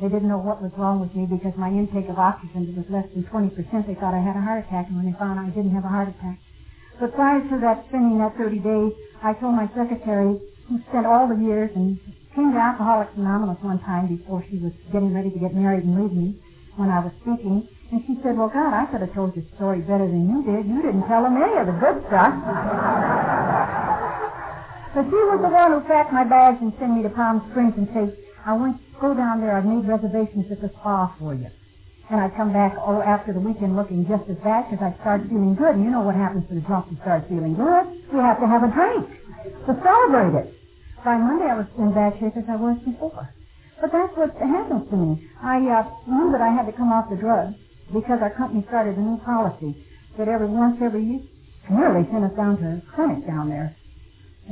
[0.00, 3.06] They didn't know what was wrong with me because my intake of oxygen was less
[3.14, 3.54] than 20%.
[3.86, 5.92] They thought I had a heart attack, and when they found I didn't have a
[5.92, 6.38] heart attack.
[7.00, 8.92] But prior to that, spending that 30 days,
[9.22, 11.98] I told my secretary, who spent all the years and
[12.34, 15.98] came to Alcoholics Anonymous one time before she was getting ready to get married and
[15.98, 16.36] leave me
[16.76, 17.66] when I was speaking.
[17.90, 20.70] And she said, well, God, I could have told your story better than you did.
[20.70, 22.30] You didn't tell them any of the good stuff.
[24.94, 27.74] but she was the one who packed my bags and sent me to Palm Springs
[27.74, 28.14] and said,
[28.46, 29.58] I want to go down there.
[29.58, 31.50] I've made reservations at the spa for you.
[32.10, 35.26] And I'd come back oh, after the weekend looking just as bad because I'd start
[35.26, 35.74] feeling good.
[35.74, 37.86] And you know what happens to the drunk who starts feeling good?
[38.14, 39.10] You have to have a drink
[39.66, 40.59] to celebrate it.
[41.04, 43.24] By Monday, I was in bad shape as I was before.
[43.80, 45.24] But that's what happens to me.
[45.40, 47.56] I uh, knew that I had to come off the drugs
[47.88, 49.72] because our company started a new policy
[50.18, 53.74] that every once every year they sent us down to a clinic down there.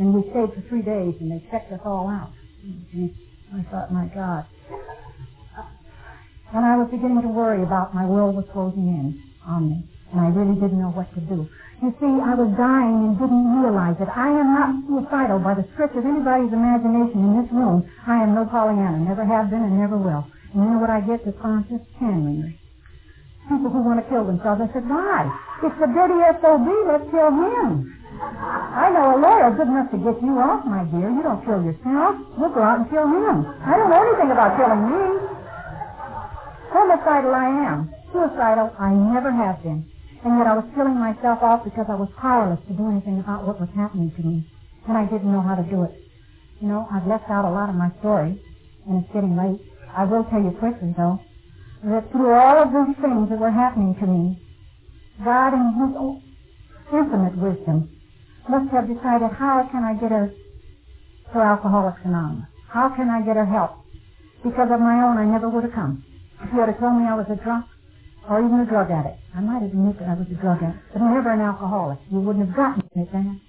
[0.00, 2.32] And we stayed for three days and they checked us all out.
[2.64, 3.12] And
[3.52, 4.46] I thought, my God.
[6.54, 9.84] And I was beginning to worry about my world was closing in on me.
[10.12, 11.44] And I really didn't know what to do.
[11.78, 14.10] You see, I was dying and didn't realize it.
[14.10, 17.86] I am not suicidal by the stretch of anybody's imagination in this room.
[18.02, 19.06] I am no Pollyanna.
[19.06, 20.26] Never have been and never will.
[20.26, 21.22] And you know what I get?
[21.22, 21.78] Responses?
[22.02, 22.58] Hand
[23.46, 24.58] People who want to kill themselves.
[24.58, 25.30] I said, why?
[25.62, 26.66] It's the dirty SOB.
[26.90, 27.94] Let's kill him.
[28.74, 31.14] I know a lawyer good enough to get you off, my dear.
[31.14, 32.18] You don't kill yourself.
[32.42, 33.46] We'll go out and kill him.
[33.62, 35.04] I don't know anything about killing me.
[36.74, 37.78] Homicidal I am.
[38.10, 39.86] Suicidal I never have been
[40.24, 43.46] and yet I was killing myself off because I was powerless to do anything about
[43.46, 44.50] what was happening to me,
[44.88, 45.94] and I didn't know how to do it.
[46.60, 48.40] You know, I've left out a lot of my story,
[48.86, 49.60] and it's getting late.
[49.96, 51.20] I will tell you quickly, though,
[51.84, 54.42] that through all of these things that were happening to me,
[55.24, 55.94] God in His
[56.92, 57.90] infinite wisdom
[58.48, 60.32] must have decided how can I get her
[61.32, 62.48] to Alcoholics Anonymous?
[62.68, 63.72] How can I get her help?
[64.42, 66.04] Because of my own, I never would have come.
[66.42, 67.66] If you had told me I was a drunk,
[68.28, 69.18] or even a drug addict.
[69.34, 71.98] I might have admitted I was a drug addict, but never an alcoholic.
[72.12, 73.40] You wouldn't have gotten it then.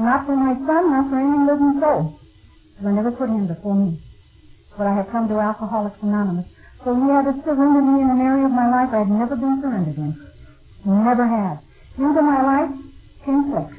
[0.00, 2.18] Not for my son, not for any living soul.
[2.74, 4.00] Because I never put him before me.
[4.76, 6.46] But I have come to Alcoholics Anonymous.
[6.82, 9.36] So he had to surrender me in an area of my life I had never
[9.36, 10.12] been surrendered in.
[10.84, 11.60] Never had.
[11.96, 12.72] Into my life
[13.24, 13.70] came Flex.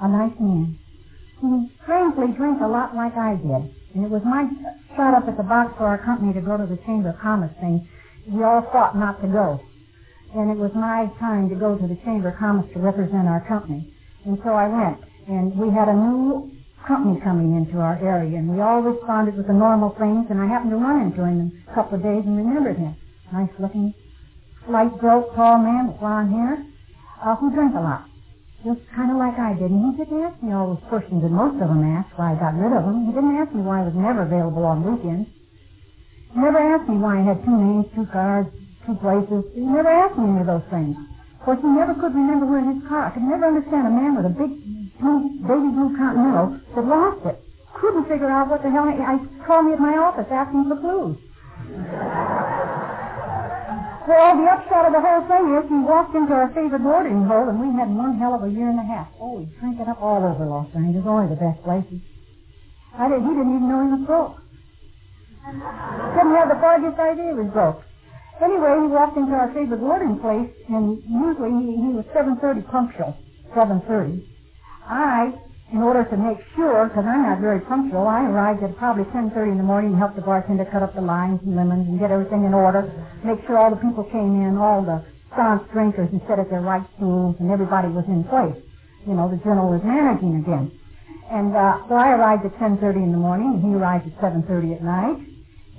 [0.00, 0.78] A nice man.
[1.42, 3.62] He strangely drank a lot like I did.
[3.94, 4.48] And it was my
[4.96, 7.52] shot up at the box for our company to go to the Chamber of Commerce
[7.60, 7.86] thing
[8.26, 9.60] we all fought not to go.
[10.34, 13.44] And it was my time to go to the Chamber of Commerce to represent our
[13.48, 13.92] company.
[14.24, 15.02] And so I went.
[15.28, 16.50] And we had a new
[16.86, 20.46] company coming into our area, and we all responded with the normal things, and I
[20.46, 22.96] happened to run into him a couple of days and remembered him.
[23.32, 23.94] Nice looking,
[24.68, 26.66] light built, tall man with blonde hair,
[27.22, 28.06] uh, who drank a lot.
[28.64, 29.70] Just kind of like I did.
[29.70, 32.38] And he didn't ask me all those questions that most of them asked why I
[32.38, 33.06] got rid of them.
[33.06, 35.28] He didn't ask me why I was never available on weekends.
[36.34, 38.46] Never asked me why I had two names, two cars,
[38.86, 39.44] two places.
[39.54, 40.96] He never asked me any of those things.
[40.96, 43.06] Of course, he never could remember where his car.
[43.06, 44.52] I could never understand a man with a big
[44.96, 47.36] blue, baby blue Continental that lost it.
[47.76, 48.88] Couldn't figure out what the hell.
[48.88, 49.14] I, I
[49.44, 51.18] called me at my office asking for clues.
[54.02, 57.48] Well, the upshot of the whole thing is he walked into our favorite boarding hole
[57.48, 59.08] and we had one hell of a year and a half.
[59.20, 62.02] Oh, we drank it up all over Los Angeles, only the best places.
[62.98, 64.41] I did, he didn't even know he was broke.
[65.42, 67.82] Didn't have the foggiest idea he was broke.
[68.38, 73.16] Anyway, he walked into our favorite boarding place and usually he, he was 7.30 punctual.
[73.54, 74.22] 7.30.
[74.86, 75.34] I
[75.72, 79.56] in order to make sure, because I'm not very punctual, I arrived at probably 10.30
[79.56, 82.12] in the morning and helped the bartender cut up the limes and lemons and get
[82.12, 82.84] everything in order,
[83.24, 85.00] make sure all the people came in, all the
[85.32, 88.60] staunch drinkers and set at their right stools and everybody was in place.
[89.08, 90.70] You know, the general was managing again.
[91.32, 94.76] And uh, so I arrived at 10.30 in the morning and he arrived at 7.30
[94.76, 95.31] at night.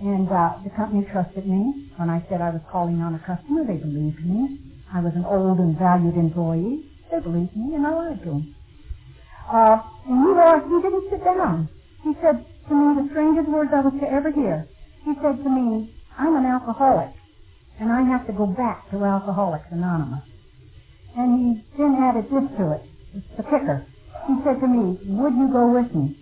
[0.04, 1.90] And uh, the company trusted me.
[1.98, 4.60] When I said I was calling on a customer, they believed me.
[4.94, 6.84] I was an old and valued employee.
[7.12, 8.44] They believed me and I lied to them.
[9.50, 9.78] Uh,
[10.08, 10.32] and he,
[10.70, 11.70] he didn't sit down.
[12.04, 14.68] He said to me the strangest words I was to ever hear.
[15.06, 17.14] He said to me, I'm an alcoholic,
[17.80, 20.24] and I have to go back to Alcoholics Anonymous.
[21.18, 22.84] And he then added this to it,
[23.38, 23.88] the kicker.
[24.28, 26.18] He said to me, would you go with me?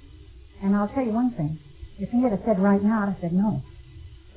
[0.63, 1.59] And I'll tell you one thing.
[1.99, 3.61] If he had said right now, I'd have said no.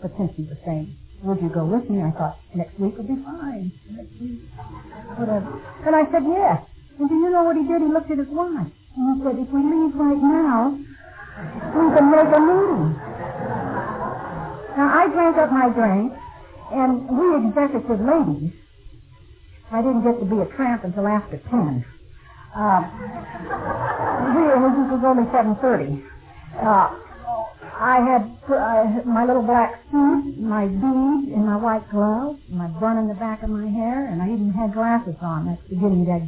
[0.05, 0.93] But since he was saying,
[1.25, 2.05] would you go with me?
[2.05, 3.73] I thought, next week will be fine.
[3.89, 4.45] Next week.
[5.17, 5.49] Whatever.
[5.89, 6.61] And I said, yes.
[7.01, 7.81] And do you know what he did?
[7.81, 8.69] He looked at his watch.
[8.69, 10.77] And he said, if we leave right now,
[11.57, 12.93] we can make a meeting.
[14.77, 16.13] Now, I drank up my drink,
[16.73, 18.53] and we executive ladies,
[19.73, 21.85] I didn't get to be a tramp until after 10.
[22.57, 22.81] Uh,
[24.37, 26.03] we, it was only 7.30.
[26.61, 27.04] Uh,
[27.75, 32.99] I had uh, my little black suit, my beads, and my white gloves, my bun
[32.99, 35.47] in the back of my hair, and I even had glasses on.
[35.47, 36.22] That's beginning that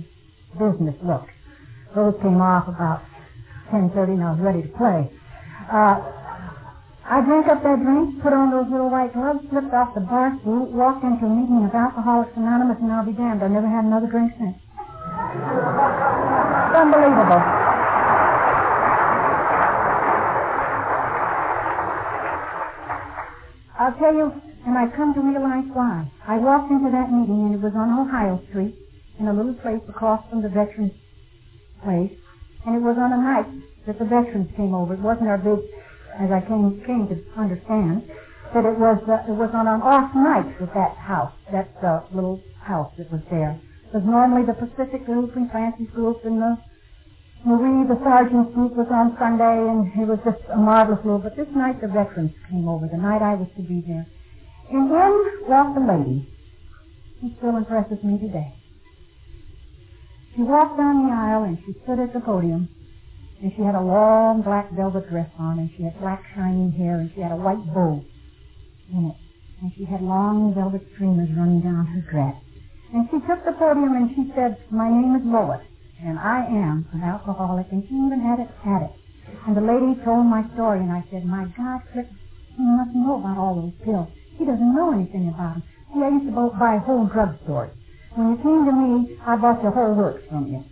[0.59, 1.23] business look.
[1.95, 3.03] Those came off about
[3.71, 5.11] 10.30 and I was ready to play.
[5.71, 6.03] Uh,
[7.07, 10.35] I drank up that drink, put on those little white gloves, slipped off the bar
[10.43, 13.85] stool, walked into a meeting of Alcoholics Anonymous, and I'll be damned, I never had
[13.85, 14.59] another drink since.
[14.59, 17.76] It's unbelievable.
[23.79, 24.33] I'll tell you,
[24.67, 26.11] and I've come to realize why.
[26.27, 28.75] I walked into that meeting, and it was on Ohio Street,
[29.21, 30.93] in a little place across from the Veterans
[31.85, 32.13] Place,
[32.67, 33.49] and it was on a night
[33.87, 34.95] that the veterans came over.
[34.95, 35.61] It wasn't our big,
[36.19, 38.05] as I came came to understand,
[38.55, 42.01] that it was uh, it was on an off night with that house, that uh,
[42.15, 43.61] little house that was there.
[43.87, 46.59] Because normally the Pacific group and Francis group and the
[47.47, 51.23] Marie, the sergeant's group was on Sunday, and it was just a marvelous little.
[51.23, 54.05] But this night the veterans came over, the night I was to be there,
[54.67, 56.27] and in walked a lady
[57.23, 58.51] who still impresses me today.
[60.35, 62.69] She walked down the aisle and she stood at the podium
[63.41, 66.99] and she had a long black velvet dress on and she had black shining hair
[66.99, 68.05] and she had a white bow
[68.93, 69.17] in it.
[69.63, 72.37] And she had long velvet streamers running down her dress.
[72.93, 75.63] And she took the podium and she said, my name is Lois
[76.03, 78.95] and I am an alcoholic and even had it at it.
[79.47, 82.07] And the lady told my story and I said, my God, Cliff,
[82.57, 84.09] he must know about all those pills.
[84.39, 85.65] He doesn't know anything about them.
[85.95, 87.73] See, I used to buy whole drugstores.
[88.17, 90.65] When you came to me, I bought your whole works from you.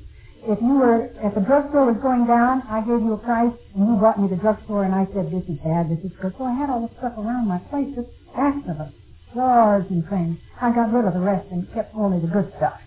[0.44, 3.88] If you were, if the drugstore was going down, I gave you a price, and
[3.88, 6.34] you brought me the drugstore, and I said, this is bad, this is good.
[6.38, 8.92] So I had all the stuff around my place, just stacks of it,
[9.34, 10.38] drawers and things.
[10.60, 12.78] I got rid of the rest and kept only the good stuff.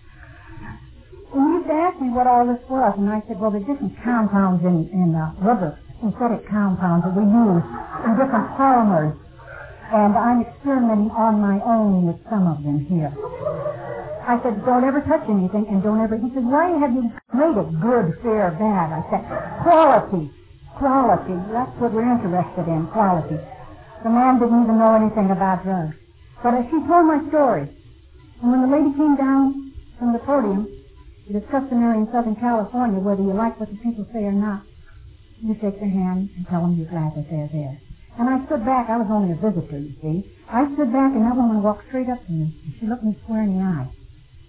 [1.34, 3.92] And used to ask me what all this was, and I said, well, the different
[4.00, 7.64] compounds in, in uh, rubber, synthetic compounds that we use
[8.08, 9.12] in different polymers,
[9.92, 13.12] and I'm experimenting on my own with some of them here.
[14.24, 17.56] I said, don't ever touch anything and don't ever, he said, why have you made
[17.56, 18.92] it good, fair, bad?
[18.92, 19.24] I said,
[19.64, 20.32] quality,
[20.76, 21.36] quality.
[21.52, 23.40] That's what we're interested in, quality.
[24.04, 25.96] The man didn't even know anything about drugs.
[26.44, 27.68] But she told my story.
[28.40, 30.68] And when the lady came down from the podium,
[31.28, 34.62] it is customary in Southern California, whether you like what the people say or not,
[35.40, 37.78] you shake their hand and tell them you're glad that they're there.
[38.18, 38.90] And I stood back.
[38.90, 40.26] I was only a visitor, you see.
[40.50, 42.50] I stood back, and that woman walked straight up to me.
[42.64, 43.86] And she looked me square in the eye.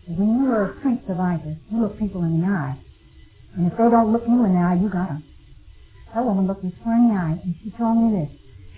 [0.07, 2.79] And When you are a street survivor, you look people in the eye.
[3.55, 5.23] And if they don't look you in the eye, you got them.
[6.15, 8.31] That woman looked me square in the eye, and she told me this.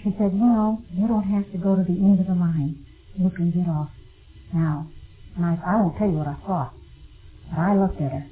[0.04, 2.84] She said, you know, you don't have to go to the end of the line.
[3.16, 3.89] You can get off
[4.54, 4.88] now.
[5.38, 6.74] And I, I won't tell you what I thought,
[7.58, 8.26] I looked at her.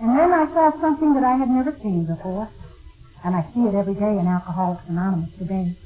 [0.00, 2.48] And then I saw something that I had never seen before,
[3.24, 5.76] and I see it every day in Alcoholics Anonymous today.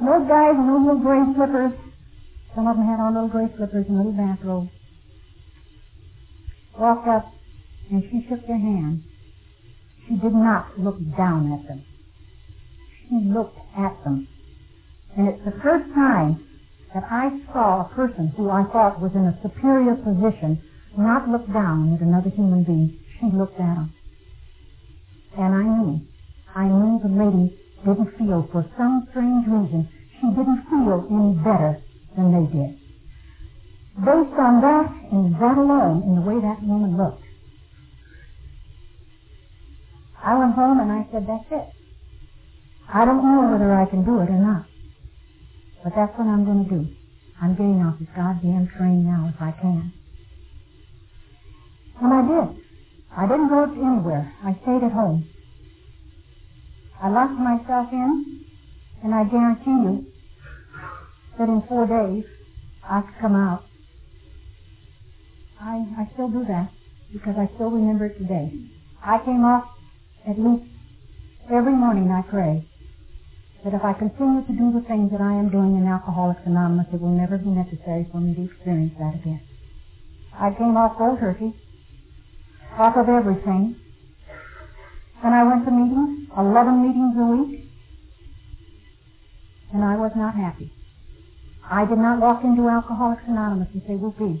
[0.00, 1.72] Those guys in little gray slippers,
[2.54, 4.70] some of them had on little gray slippers and little bathrobes,
[6.78, 7.32] walked up
[7.90, 9.02] and she shook their hand.
[10.08, 11.84] She did not look down at them.
[13.08, 14.28] She looked at them.
[15.16, 16.44] And it's the first time
[16.94, 20.62] that I saw a person who I thought was in a superior position
[20.98, 22.98] not look down at another human being.
[23.20, 23.88] She looked at.
[25.38, 26.00] And I knew.
[26.54, 29.88] I knew the lady didn't feel, for some strange reason,
[30.20, 31.82] she didn't feel any better
[32.16, 32.78] than they did.
[33.96, 37.22] Based on that and that alone, in the way that woman looked,
[40.22, 41.68] I went home and I said, that's it.
[42.88, 44.66] I don't know whether I can do it or not.
[45.84, 46.88] But that's what I'm going to do.
[47.40, 49.92] I'm getting off this goddamn train now if I can.
[52.02, 52.56] And I did.
[53.16, 54.34] I didn't go anywhere.
[54.44, 55.28] I stayed at home.
[57.02, 58.44] I locked myself in,
[59.04, 60.06] and I guarantee you
[61.38, 62.24] that in four days
[62.84, 63.64] I could come out.
[65.60, 66.70] I, I still do that
[67.12, 68.52] because I still remember it today.
[69.04, 69.64] I came off
[70.28, 70.64] at least
[71.50, 72.68] every morning I pray
[73.64, 76.86] that if I continue to do the things that I am doing in Alcoholics Anonymous,
[76.92, 79.40] it will never be necessary for me to experience that again.
[80.34, 81.54] I came off cold turkey,
[82.78, 83.76] off of everything,
[85.24, 87.70] and I went to meetings, 11 meetings a week,
[89.72, 90.72] and I was not happy.
[91.68, 94.40] I did not walk into Alcoholics Anonymous and say, whoopee,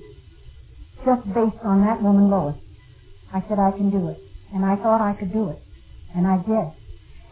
[1.04, 2.56] just based on that woman Lois.
[3.32, 4.18] I said I can do it,
[4.54, 5.62] and I thought I could do it,
[6.14, 6.66] and I did.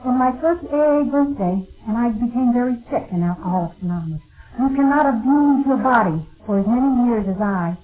[0.05, 4.21] On my first AA birthday, and I became very sick in Alcoholics Anonymous.
[4.59, 7.77] You cannot abuse your body for as many years as I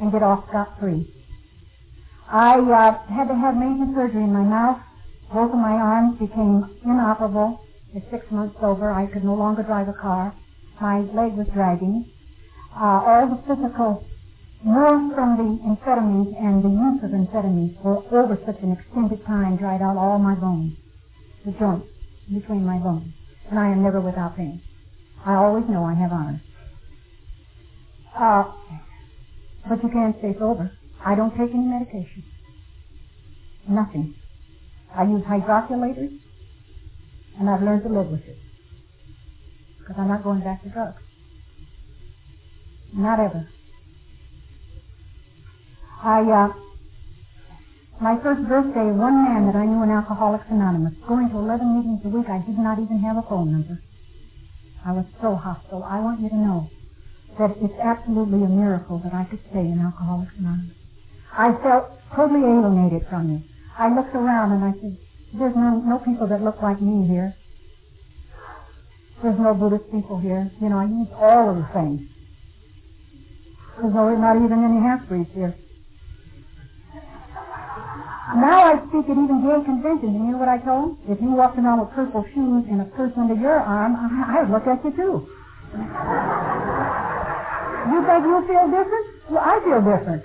[0.00, 1.19] and get off scot-free.
[2.30, 4.78] I uh, had to have major surgery in my mouth.
[5.34, 7.60] Both of my arms became inoperable.
[7.94, 10.34] At six months over, I could no longer drive a car.
[10.80, 12.06] My leg was dragging.
[12.74, 14.04] Uh, all the physical
[14.62, 19.56] more from the amphetamines and the use of amphetamines for over such an extended time
[19.56, 20.76] dried out all my bones,
[21.44, 21.86] the joints
[22.32, 23.12] between my bones.
[23.50, 24.60] And I am never without pain.
[25.24, 26.42] I always know I have honor.
[28.14, 28.52] Uh,
[29.68, 30.70] but you can't stay sober.
[31.04, 32.24] I don't take any medication.
[33.68, 34.14] Nothing.
[34.94, 36.18] I use hydrocollators,
[37.38, 38.38] and I've learned to live with it.
[39.78, 41.02] Because I'm not going back to drugs.
[42.94, 43.48] Not ever.
[46.02, 46.48] I, uh,
[48.00, 52.00] my first birthday, one man that I knew in Alcoholics Anonymous, going to 11 meetings
[52.04, 53.80] a week, I did not even have a phone number.
[54.84, 55.84] I was so hostile.
[55.84, 56.68] I want you to know
[57.38, 60.76] that it's absolutely a miracle that I could stay in Alcoholics Anonymous.
[61.32, 63.42] I felt totally alienated from you.
[63.78, 64.98] I looked around and I said,
[65.38, 67.34] there's no, no people that look like me here.
[69.22, 70.50] There's no Buddhist people here.
[70.60, 72.00] You know, I use all of the things.
[73.80, 75.54] There's no, not even any half-breeds here.
[78.36, 81.10] Now I speak at even gay conventions, you know what I told them?
[81.10, 84.50] If you walked around with purple shoes and a purse under your arm, I, I'd
[84.50, 85.26] look at you too.
[87.90, 89.06] you think you feel different?
[89.30, 90.22] Well, I feel different.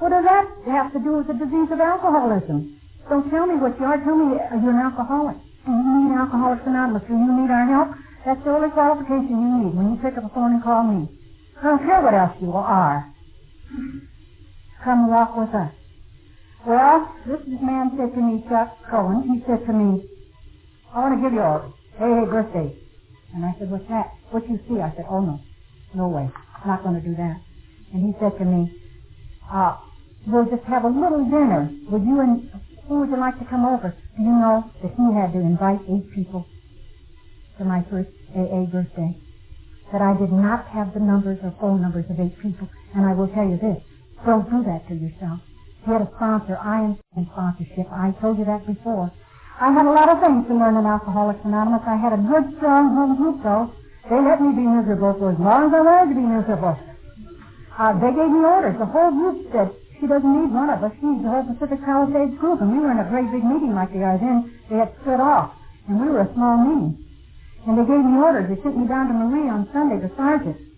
[0.00, 2.80] What does that have to do with the disease of alcoholism?
[3.08, 4.00] Don't tell me what you are.
[4.00, 5.36] Tell me you're an alcoholic.
[5.68, 7.04] And you need Alcoholics Anonymous.
[7.06, 7.88] Do you need our help?
[8.24, 11.04] That's the only qualification you need when you pick up the phone and call me.
[11.60, 13.12] I don't care what else you are.
[14.84, 15.72] Come walk with us.
[16.66, 20.08] Well, this man said to me, Chuck Cohen, he said to me,
[20.94, 22.76] I want to give you a hey, hey birthday.
[23.34, 24.12] And I said, what's that?
[24.30, 24.80] What you see?
[24.80, 25.40] I said, oh no,
[25.94, 26.28] no way.
[26.56, 27.40] I'm not going to do that.
[27.92, 28.72] And he said to me,
[29.52, 29.76] uh,
[30.26, 31.70] we'll just have a little dinner.
[31.90, 32.50] Would you and
[32.88, 33.94] who would you like to come over?
[34.16, 36.46] Do you know that he had to invite eight people
[37.58, 39.16] to my first AA birthday?
[39.92, 42.68] That I did not have the numbers or phone numbers of eight people.
[42.94, 43.78] And I will tell you this,
[44.26, 45.40] don't do that to yourself.
[45.86, 46.58] Had a sponsor.
[46.58, 47.86] I am in sponsorship.
[47.90, 49.10] I told you that before.
[49.60, 51.82] I had a lot of things to learn in Alcoholics Anonymous.
[51.86, 53.72] I had a good, strong home group, though.
[54.08, 56.76] They let me be miserable for as long as I wanted to be miserable.
[57.78, 58.76] Uh, they gave me orders.
[58.78, 59.68] The whole group said,
[60.00, 60.92] she doesn't need one of us.
[60.98, 62.60] She needs the whole Pacific Palisades group.
[62.64, 64.50] And we were in a great big meeting like they are then.
[64.72, 65.54] They had split off.
[65.86, 66.96] And we were a small meeting.
[67.68, 68.48] And they gave me orders.
[68.48, 70.70] They sent me down to Marie on Sunday, the sergeant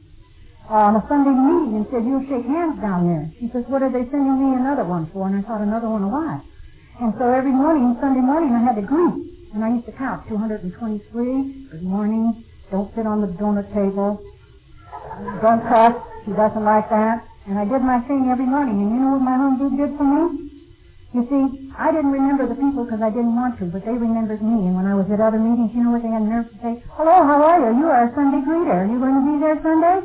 [0.70, 3.28] uh, on a Sunday meeting and said, you'll shake hands down there.
[3.36, 5.27] She says, what are they sending me another one for?
[5.27, 6.40] And I thought, another one what?
[7.03, 9.53] And so every morning, Sunday morning, I had to greet.
[9.53, 14.16] And I used to count, 223, good morning, don't sit on the donut table,
[15.44, 15.93] don't cuss,
[16.24, 17.20] she doesn't like that.
[17.47, 18.78] And I did my thing every morning.
[18.78, 20.48] And you know what my home group did for me?
[21.12, 24.40] You see, I didn't remember the people because I didn't want to, but they remembered
[24.40, 24.70] me.
[24.70, 26.81] And when I was at other meetings, you know what they had nerve to say?
[26.97, 27.85] Hello, how are you?
[27.85, 28.81] You are a Sunday greeter.
[28.81, 29.98] Are you going to be there Sunday?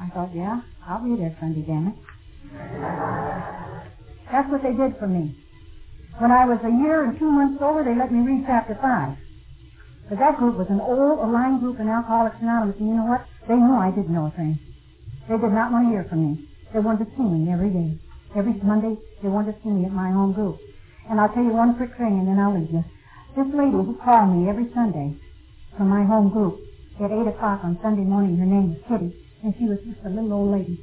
[0.00, 1.96] I thought, yeah, I'll be there Sunday, damn it.
[4.32, 5.36] That's what they did for me.
[6.16, 9.18] When I was a year and two months older, they let me read chapter 5.
[10.08, 13.26] But that group was an old aligned group in Alcoholics Anonymous, and you know what?
[13.48, 14.58] They knew I didn't know a thing.
[15.30, 16.32] They did not want to hear from me.
[16.74, 17.94] They wanted to see me every day.
[18.36, 20.58] Every Monday, they wanted to see me at my home group.
[21.10, 22.84] And I'll tell you one quick thing, and then I'll leave you.
[23.38, 25.14] This lady who called me every Sunday
[25.78, 26.58] from my home group
[27.00, 30.10] at 8 o'clock on Sunday morning, her name was Kitty, and she was just a
[30.10, 30.78] little old lady.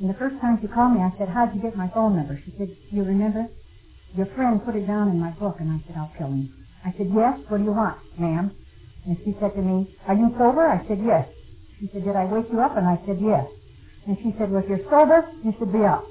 [0.00, 2.40] And the first time she called me, I said, how'd you get my phone number?
[2.44, 3.48] She said, you remember?
[4.16, 6.50] Your friend put it down in my book, and I said, I'll kill him.
[6.84, 8.52] I said, yes, what do you want, ma'am?
[9.06, 10.66] And she said to me, are you sober?
[10.66, 11.28] I said, yes.
[11.80, 12.76] She said, did I wake you up?
[12.76, 13.46] And I said, yes.
[14.06, 16.06] And she said, well, if you're sober, you should be up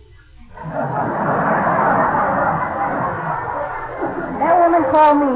[4.45, 5.33] that woman called me.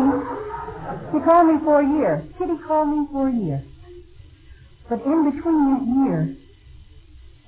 [1.12, 2.24] She called me for a year.
[2.38, 3.64] Kitty called me for a year.
[4.90, 6.22] But in between that year,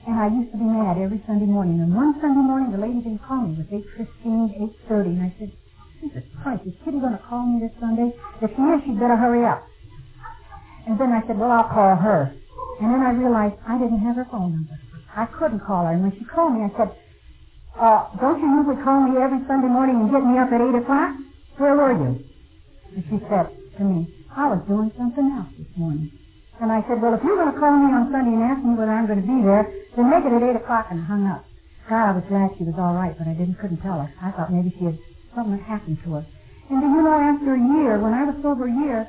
[0.07, 1.79] and I used to be mad every Sunday morning.
[1.81, 3.61] And one Sunday morning, the lady didn't call me.
[3.61, 3.85] It was
[4.25, 5.05] 8.15, 8.30.
[5.05, 5.51] And I said,
[6.01, 8.09] Jesus Christ, is Kitty going to call me this Sunday?
[8.41, 9.61] If she is, she'd better hurry up.
[10.88, 12.33] And then I said, well, I'll call her.
[12.81, 14.73] And then I realized I didn't have her phone number.
[15.15, 15.93] I couldn't call her.
[15.93, 16.91] And when she called me, I said,
[17.79, 20.75] uh, don't you usually call me every Sunday morning and get me up at 8
[20.83, 21.11] o'clock?
[21.57, 22.25] Where were you?
[22.95, 26.11] And she said to me, I was doing something else this morning.
[26.61, 28.75] And I said, well, if you're going to call me on Sunday and ask me
[28.77, 29.65] whether I'm going to be there,
[29.97, 31.45] then make it at 8 o'clock and hung up.
[31.89, 34.09] God, I was glad she was all right, but I didn't couldn't tell her.
[34.21, 34.97] I thought maybe she had
[35.35, 36.25] something had happened to her.
[36.69, 39.07] And do you know, after a year, when I was sober a year,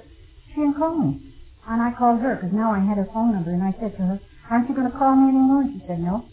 [0.55, 1.21] she didn't call me.
[1.69, 4.03] And I called her because now I had her phone number, and I said to
[4.17, 4.21] her,
[4.51, 5.63] aren't you going to call me anymore?
[5.63, 6.25] And she said, no.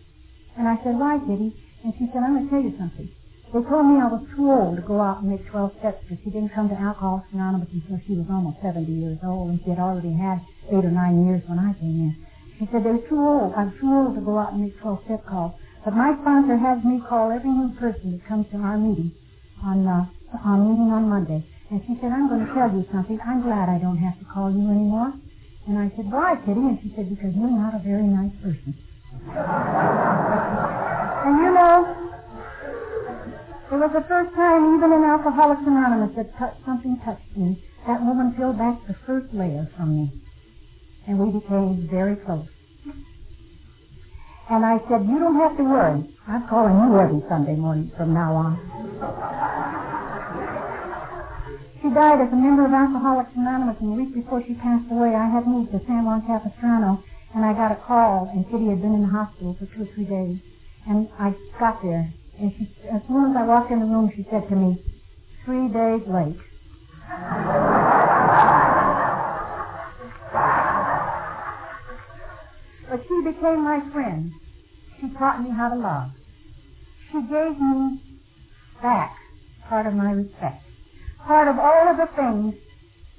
[0.57, 1.53] And I said, why, Kitty?
[1.85, 3.09] And she said, I'm going to tell you something.
[3.53, 6.21] They told me I was too old to go out and make 12 steps because
[6.23, 9.71] she didn't come to Alcoholics Anonymous until she was almost 70 years old and she
[9.71, 12.13] had already had eight or nine years when I came in.
[12.59, 13.53] She said, they're too old.
[13.57, 15.53] I'm too old to go out and make 12 step calls.
[15.85, 19.13] But my sponsor has me call every new person that comes to our meeting
[19.63, 20.05] on, uh,
[20.45, 21.41] on meeting on Monday.
[21.71, 23.19] And she said, I'm going to tell you something.
[23.25, 25.13] I'm glad I don't have to call you anymore.
[25.69, 26.59] And I said, why, Kitty?
[26.65, 28.73] And she said, because you're not a very nice person.
[31.07, 32.09] And you know,
[33.71, 37.61] it was the first time even in Alcoholics Anonymous that t- something touched me.
[37.87, 40.11] That woman peeled back the first layer from me.
[41.07, 42.47] And we became very close.
[44.49, 46.03] And I said, you don't have to worry.
[46.27, 48.57] I'm calling you every Sunday morning from now on.
[51.81, 55.15] She died as a member of Alcoholics Anonymous, and the week before she passed away,
[55.15, 57.01] I had moved to San Juan Capistrano,
[57.33, 59.89] and I got a call, and Kitty had been in the hospital for two or
[59.95, 60.39] three days.
[60.87, 64.27] And I got there, and she, as soon as I walked in the room, she
[64.29, 64.83] said to me,
[65.45, 66.39] three days late.
[72.89, 74.33] but she became my friend.
[74.99, 76.11] She taught me how to love.
[77.11, 78.19] She gave me
[78.81, 79.15] back
[79.69, 80.63] part of my respect,
[81.25, 82.55] part of all of the things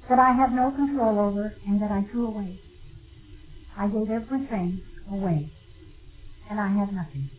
[0.08, 2.60] that I had no control over and that I threw away.
[3.76, 5.52] I gave everything away,
[6.50, 7.30] and I had nothing.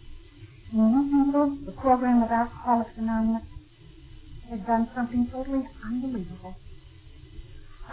[0.73, 1.65] Mm-hmm.
[1.65, 3.43] The program of Alcoholics Anonymous
[4.49, 6.55] has done something totally unbelievable.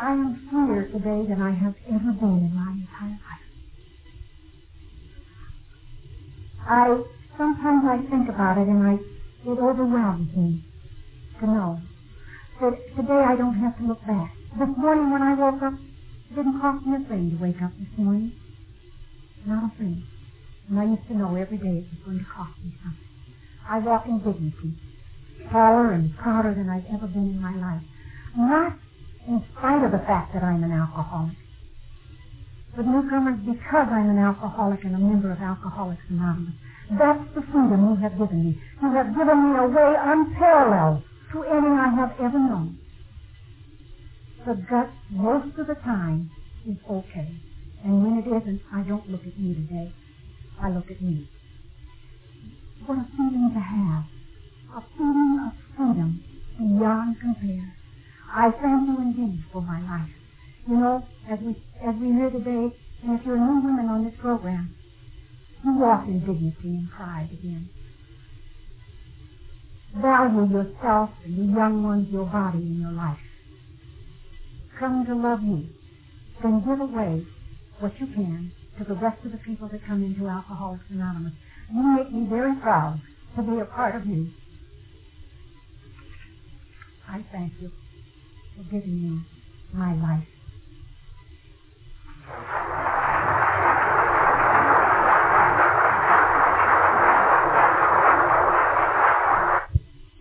[0.00, 3.48] I am freer today than I have ever been in my entire life.
[6.68, 7.02] I
[7.36, 8.94] sometimes I think about it and I
[9.50, 10.64] it overwhelms me
[11.40, 11.80] to know
[12.60, 14.32] that today I don't have to look back.
[14.58, 17.72] This morning when I woke up, it didn't cost me a thing to wake up
[17.78, 18.32] this morning.
[19.46, 20.04] Not a thing.
[20.68, 23.08] And I used to know every day it was going to cost me something.
[23.68, 24.74] I walk in dignity,
[25.52, 27.84] taller and prouder than I've ever been in my life.
[28.36, 28.78] Not
[29.28, 31.36] in spite of the fact that I'm an alcoholic,
[32.76, 36.54] but newcomers because I'm an alcoholic and a member of Alcoholics Anonymous.
[36.98, 38.62] That's the freedom you have given me.
[38.82, 41.02] You have given me a way unparalleled
[41.32, 42.78] to any I have ever known.
[44.46, 46.30] The gut, most of the time,
[46.68, 47.28] is okay.
[47.84, 49.92] And when it isn't, I don't look at you today.
[50.62, 51.28] I look at me.
[52.86, 54.04] What a feeling to have.
[54.76, 56.22] A feeling of freedom
[56.58, 57.74] beyond compare.
[58.32, 60.10] I thank you indeed for my life.
[60.68, 61.52] You know, as we
[61.86, 62.74] as we hear today,
[63.04, 64.74] and if you're new women on this program,
[65.64, 67.70] you walk in dignity and pride again.
[69.96, 73.18] Value yourself and the young ones, your body, and your life.
[74.78, 75.70] Come to love me.
[76.42, 77.26] Then give away
[77.80, 81.32] what you can to the rest of the people that come into Alcoholics Anonymous.
[81.74, 83.00] You make me very proud
[83.36, 84.30] to be a part of you.
[87.08, 87.70] I thank you
[88.56, 89.26] for giving me
[89.72, 90.28] my life.